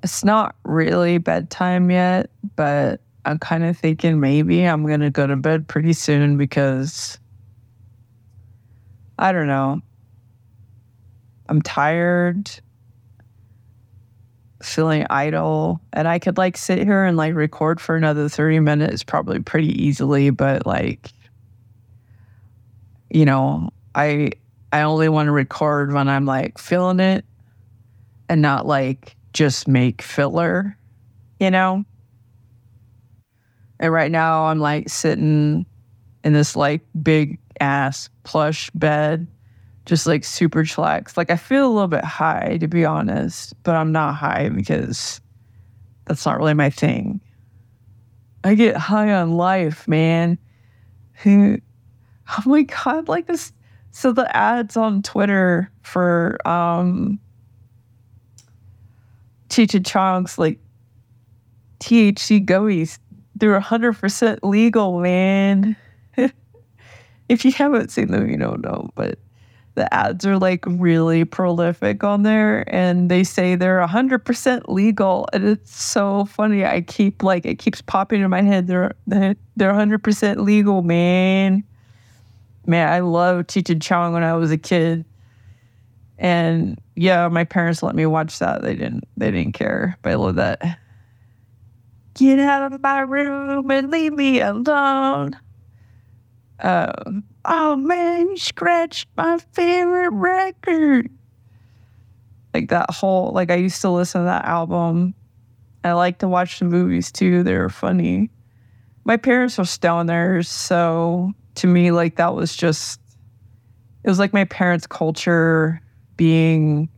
It's 0.03 0.23
not 0.23 0.55
really 0.63 1.19
bedtime 1.19 1.89
yet, 1.91 2.29
but 2.55 3.01
I'm 3.23 3.39
kind 3.39 3.63
of 3.63 3.77
thinking 3.77 4.19
maybe 4.19 4.63
I'm 4.63 4.85
going 4.85 4.99
to 4.99 5.09
go 5.09 5.25
to 5.25 5.35
bed 5.35 5.67
pretty 5.67 5.93
soon 5.93 6.37
because 6.37 7.17
I 9.17 9.31
don't 9.31 9.47
know. 9.47 9.81
I'm 11.47 11.61
tired 11.61 12.49
feeling 14.63 15.05
idle 15.11 15.79
and 15.93 16.07
I 16.07 16.17
could 16.17 16.37
like 16.37 16.57
sit 16.57 16.79
here 16.79 17.03
and 17.03 17.17
like 17.17 17.35
record 17.35 17.79
for 17.79 17.95
another 17.95 18.27
30 18.29 18.61
minutes 18.61 19.03
probably 19.03 19.39
pretty 19.39 19.79
easily, 19.81 20.31
but 20.31 20.65
like 20.65 21.11
you 23.15 23.23
know, 23.23 23.69
I 23.95 24.31
I 24.73 24.81
only 24.81 25.07
want 25.07 25.27
to 25.27 25.31
record 25.31 25.93
when 25.93 26.09
I'm 26.09 26.25
like 26.25 26.57
feeling 26.57 26.99
it 26.99 27.23
and 28.27 28.41
not 28.41 28.65
like 28.65 29.15
just 29.31 29.69
make 29.69 30.01
filler, 30.01 30.77
you 31.39 31.49
know? 31.49 31.85
And 33.79 33.93
right 33.93 34.11
now 34.11 34.47
I'm 34.47 34.59
like 34.59 34.89
sitting 34.89 35.65
in 36.25 36.33
this 36.33 36.57
like 36.57 36.81
big 37.01 37.39
ass 37.61 38.09
plush 38.23 38.69
bed 38.71 39.27
just 39.85 40.07
like 40.07 40.25
super 40.25 40.65
chillaxed. 40.65 41.15
Like 41.15 41.31
I 41.31 41.37
feel 41.37 41.65
a 41.65 41.71
little 41.71 41.87
bit 41.87 42.03
high 42.03 42.57
to 42.59 42.67
be 42.67 42.83
honest, 42.83 43.53
but 43.63 43.77
I'm 43.77 43.93
not 43.93 44.15
high 44.15 44.49
because 44.49 45.21
that's 46.03 46.25
not 46.25 46.37
really 46.37 46.53
my 46.53 46.69
thing. 46.69 47.21
I 48.43 48.55
get 48.55 48.75
high 48.75 49.13
on 49.13 49.37
life, 49.37 49.87
man. 49.87 50.37
oh 52.37 52.43
my 52.45 52.63
god, 52.63 53.07
like 53.07 53.27
this 53.27 53.51
so 53.91 54.11
the 54.11 54.35
ads 54.35 54.75
on 54.75 55.01
Twitter 55.01 55.71
for 55.81 56.37
um 56.47 57.19
Cheech 59.49 59.85
Chong's 59.85 60.37
like 60.37 60.59
THC 61.79 62.45
gummies, 62.45 62.99
they're 63.35 63.59
hundred 63.59 63.93
percent 63.93 64.43
legal, 64.43 64.99
man. 64.99 65.75
if 67.29 67.45
you 67.45 67.51
haven't 67.51 67.89
seen 67.91 68.11
them, 68.11 68.29
you 68.29 68.37
don't 68.37 68.61
know, 68.61 68.89
but 68.95 69.19
the 69.75 69.93
ads 69.93 70.25
are 70.25 70.37
like 70.37 70.63
really 70.67 71.25
prolific 71.25 72.03
on 72.03 72.23
there 72.23 72.63
and 72.73 73.11
they 73.11 73.23
say 73.23 73.55
they're 73.55 73.85
100% 73.85 74.61
legal 74.69 75.27
and 75.33 75.47
it's 75.47 75.75
so 75.75 76.23
funny 76.25 76.65
i 76.65 76.79
keep 76.79 77.21
like 77.21 77.45
it 77.45 77.59
keeps 77.59 77.81
popping 77.81 78.21
in 78.21 78.29
my 78.29 78.41
head 78.41 78.67
they're 78.67 78.93
they're 79.05 79.35
100% 79.59 80.37
legal 80.37 80.81
man 80.81 81.61
man 82.67 82.91
i 82.91 82.99
loved 82.99 83.49
Cheech 83.49 83.81
Chong 83.81 84.13
when 84.13 84.23
i 84.23 84.33
was 84.33 84.51
a 84.51 84.57
kid 84.57 85.05
and 86.17 86.79
yeah 86.95 87.27
my 87.27 87.43
parents 87.43 87.83
let 87.83 87.95
me 87.95 88.05
watch 88.05 88.39
that 88.39 88.61
they 88.61 88.75
didn't 88.75 89.03
they 89.17 89.31
didn't 89.31 89.53
care 89.53 89.97
but 90.01 90.11
i 90.11 90.15
love 90.15 90.35
that 90.35 90.79
get 92.13 92.39
out 92.39 92.71
of 92.71 92.81
my 92.81 92.99
room 92.99 93.69
and 93.69 93.91
leave 93.91 94.13
me 94.13 94.39
alone 94.39 95.37
um 96.59 97.23
oh 97.45 97.75
man, 97.75 98.29
you 98.29 98.37
scratched 98.37 99.07
my 99.15 99.37
favorite 99.53 100.11
record. 100.11 101.09
Like 102.53 102.69
that 102.69 102.89
whole, 102.89 103.31
like 103.31 103.51
I 103.51 103.55
used 103.55 103.81
to 103.81 103.89
listen 103.89 104.21
to 104.21 104.25
that 104.25 104.45
album. 104.45 105.13
I 105.83 105.93
like 105.93 106.19
to 106.19 106.27
watch 106.27 106.59
the 106.59 106.65
movies 106.65 107.11
too. 107.11 107.43
They're 107.43 107.69
funny. 107.69 108.31
My 109.03 109.17
parents 109.17 109.57
were 109.57 109.65
stoners, 109.65 110.47
so 110.47 111.33
to 111.55 111.67
me, 111.67 111.91
like 111.91 112.17
that 112.17 112.35
was 112.35 112.55
just, 112.55 112.99
it 114.03 114.09
was 114.09 114.19
like 114.19 114.33
my 114.33 114.45
parents' 114.45 114.87
culture 114.87 115.81
being 116.17 116.89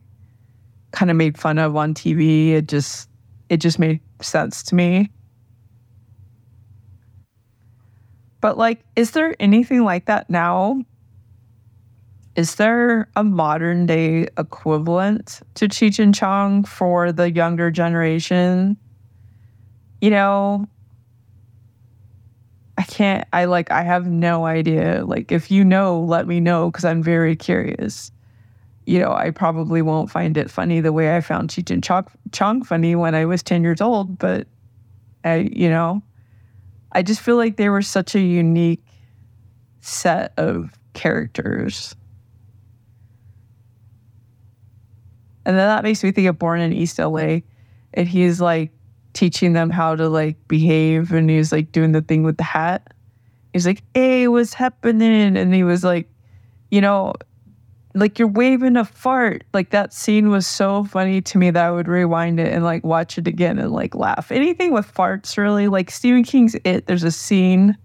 kind 0.92 1.12
of 1.12 1.18
made 1.18 1.38
fun 1.38 1.58
of 1.58 1.76
on 1.76 1.94
TV. 1.94 2.52
It 2.52 2.68
just, 2.68 3.10
it 3.50 3.58
just 3.58 3.80
made 3.80 4.00
sense 4.22 4.64
to 4.64 4.76
me. 4.76 5.10
But 8.42 8.58
like, 8.58 8.84
is 8.96 9.12
there 9.12 9.36
anything 9.40 9.84
like 9.84 10.06
that 10.06 10.30
now? 10.30 10.82
Is 12.36 12.56
there 12.56 13.10
a 13.16 13.24
modern 13.24 13.88
day 13.88 14.28
equivalent 14.38 15.42
to 15.56 15.68
Cheech 15.68 15.98
and 15.98 16.14
Chong 16.14 16.64
for 16.64 17.12
the 17.12 17.32
younger 17.32 17.72
generation? 17.72 18.78
You 20.02 20.12
know, 20.12 20.68
I 22.78 22.84
can't, 22.84 23.28
I 23.34 23.46
like, 23.46 23.72
I 23.72 23.82
have 23.82 24.06
no 24.08 24.46
idea. 24.46 25.04
Like, 25.04 25.32
if 25.32 25.50
you 25.50 25.66
know, 25.66 26.00
let 26.02 26.28
me 26.28 26.40
know 26.40 26.70
because 26.70 26.86
I'm 26.86 27.02
very 27.02 27.36
curious. 27.36 28.12
You 28.86 29.00
know, 29.00 29.12
I 29.12 29.32
probably 29.32 29.82
won't 29.82 30.12
find 30.12 30.38
it 30.38 30.50
funny 30.50 30.80
the 30.80 30.94
way 30.94 31.16
I 31.16 31.22
found 31.22 31.50
Cheech 31.50 31.72
and 31.72 31.84
Chong, 31.84 32.08
Chong 32.32 32.64
funny 32.64 32.96
when 32.96 33.16
I 33.16 33.26
was 33.26 33.42
10 33.42 33.64
years 33.64 33.82
old, 33.82 34.20
but 34.20 34.48
I, 35.26 35.50
you 35.52 35.70
know, 35.70 36.04
I 36.92 37.02
just 37.02 37.20
feel 37.22 37.36
like 37.36 37.58
they 37.58 37.70
were 37.70 37.82
such 37.82 38.16
a 38.16 38.20
unique 38.20 38.84
set 39.82 40.34
of 40.38 40.78
characters. 40.94 41.96
And 45.46 45.58
then 45.58 45.68
that 45.68 45.84
makes 45.84 46.04
me 46.04 46.12
think 46.12 46.28
of 46.28 46.38
Born 46.38 46.60
in 46.60 46.74
East 46.74 47.00
LA. 47.00 47.40
And 47.94 48.08
he's 48.08 48.40
like 48.40 48.72
teaching 49.18 49.54
them 49.54 49.72
how 49.72 49.96
to 49.96 50.08
like 50.08 50.38
behave 50.48 51.12
and 51.12 51.28
he 51.28 51.38
was 51.38 51.52
like 51.52 51.72
doing 51.72 51.92
the 51.92 52.04
thing 52.04 52.22
with 52.22 52.38
the 52.38 52.44
hat. 52.44 52.94
He's 53.52 53.66
like, 53.66 53.82
hey, 53.96 54.28
what's 54.28 54.54
happening? 54.54 55.36
And 55.36 55.56
he 55.56 55.64
was 55.64 55.84
like, 55.84 56.08
you 56.70 56.82
know, 56.82 57.16
like 57.96 58.20
you're 58.20 58.28
waving 58.28 58.78
a 58.78 58.86
fart. 58.86 59.44
Like 59.56 59.72
that 59.72 59.92
scene 59.92 60.30
was 60.30 60.46
so 60.46 60.84
funny 60.84 61.20
to 61.24 61.40
me 61.40 61.50
that 61.50 61.66
I 61.66 61.72
would 61.72 61.88
rewind 61.88 62.40
it 62.40 62.54
and 62.54 62.64
like 62.64 62.84
watch 62.84 63.18
it 63.18 63.28
again 63.28 63.58
and 63.58 63.72
like 63.72 63.96
laugh. 63.96 64.32
Anything 64.32 64.72
with 64.72 64.94
farts, 64.94 65.36
really. 65.36 65.68
Like 65.68 65.90
Stephen 65.90 66.24
King's 66.24 66.56
It, 66.64 66.86
there's 66.86 67.04
a 67.04 67.10
scene 67.10 67.76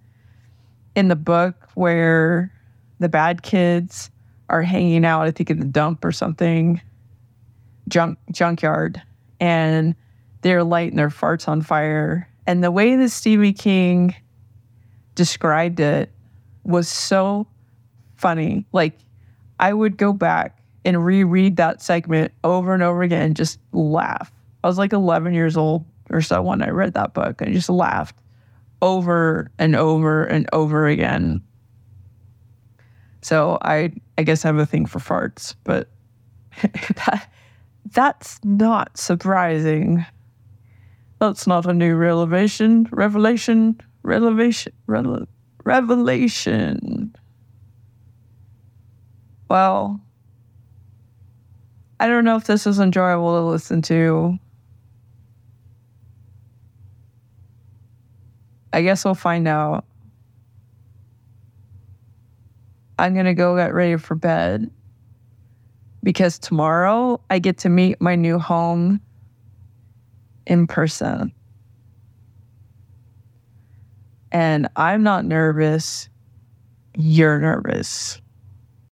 in 0.94 1.08
the 1.08 1.16
book 1.16 1.66
where 1.72 2.52
the 2.98 3.08
bad 3.08 3.42
kids 3.42 4.10
are 4.50 4.60
hanging 4.60 5.06
out, 5.06 5.22
I 5.22 5.30
think 5.30 5.48
in 5.48 5.60
the 5.60 5.64
dump 5.64 6.04
or 6.04 6.12
something, 6.12 6.78
junk 7.88 8.18
junkyard, 8.30 9.00
and 9.40 9.94
they're 10.42 10.64
lighting 10.64 10.96
their 10.96 11.08
farts 11.08 11.48
on 11.48 11.62
fire. 11.62 12.28
And 12.46 12.62
the 12.62 12.70
way 12.70 12.96
that 12.96 13.08
Stephen 13.10 13.54
King 13.54 14.14
described 15.14 15.80
it 15.80 16.10
was 16.64 16.88
so 16.88 17.46
funny. 18.16 18.66
Like 18.72 18.98
I 19.58 19.72
would 19.72 19.96
go 19.96 20.12
back 20.12 20.58
and 20.84 21.04
reread 21.04 21.56
that 21.56 21.80
segment 21.80 22.32
over 22.44 22.74
and 22.74 22.82
over 22.82 23.02
again 23.02 23.22
and 23.22 23.36
just 23.36 23.58
laugh. 23.72 24.32
I 24.64 24.68
was 24.68 24.78
like 24.78 24.92
11 24.92 25.34
years 25.34 25.56
old 25.56 25.84
or 26.10 26.20
so 26.20 26.42
when 26.42 26.62
I 26.62 26.70
read 26.70 26.94
that 26.94 27.14
book 27.14 27.40
and 27.40 27.52
just 27.52 27.68
laughed 27.68 28.16
over 28.80 29.50
and 29.58 29.76
over 29.76 30.24
and 30.24 30.48
over 30.52 30.86
again. 30.86 31.42
So 33.22 33.58
I 33.62 33.92
I 34.18 34.24
guess 34.24 34.44
I 34.44 34.48
have 34.48 34.58
a 34.58 34.66
thing 34.66 34.86
for 34.86 34.98
farts, 34.98 35.54
but 35.62 35.88
that, 36.62 37.30
that's 37.92 38.40
not 38.44 38.98
surprising. 38.98 40.04
That's 41.22 41.46
not 41.46 41.66
a 41.66 41.72
new 41.72 41.94
revelation, 41.94 42.88
revelation, 42.90 43.80
revelation, 44.02 45.28
revelation 45.64 47.14
well, 49.48 50.00
I 52.00 52.08
don't 52.08 52.24
know 52.24 52.36
if 52.36 52.44
this 52.44 52.66
is 52.66 52.80
enjoyable 52.80 53.36
to 53.36 53.42
listen 53.42 53.82
to. 53.82 54.38
I 58.72 58.80
guess 58.80 59.04
we'll 59.04 59.14
find 59.14 59.46
out. 59.46 59.84
I'm 62.98 63.12
going 63.12 63.26
to 63.26 63.34
go 63.34 63.54
get 63.54 63.74
ready 63.74 63.96
for 63.96 64.14
bed 64.14 64.70
because 66.02 66.38
tomorrow 66.38 67.20
I 67.28 67.38
get 67.38 67.58
to 67.58 67.68
meet 67.68 68.00
my 68.00 68.16
new 68.16 68.38
home 68.38 69.02
in 70.46 70.66
person. 70.66 71.32
And 74.30 74.68
I'm 74.76 75.02
not 75.02 75.26
nervous. 75.26 76.08
You're 76.96 77.38
nervous. 77.38 78.21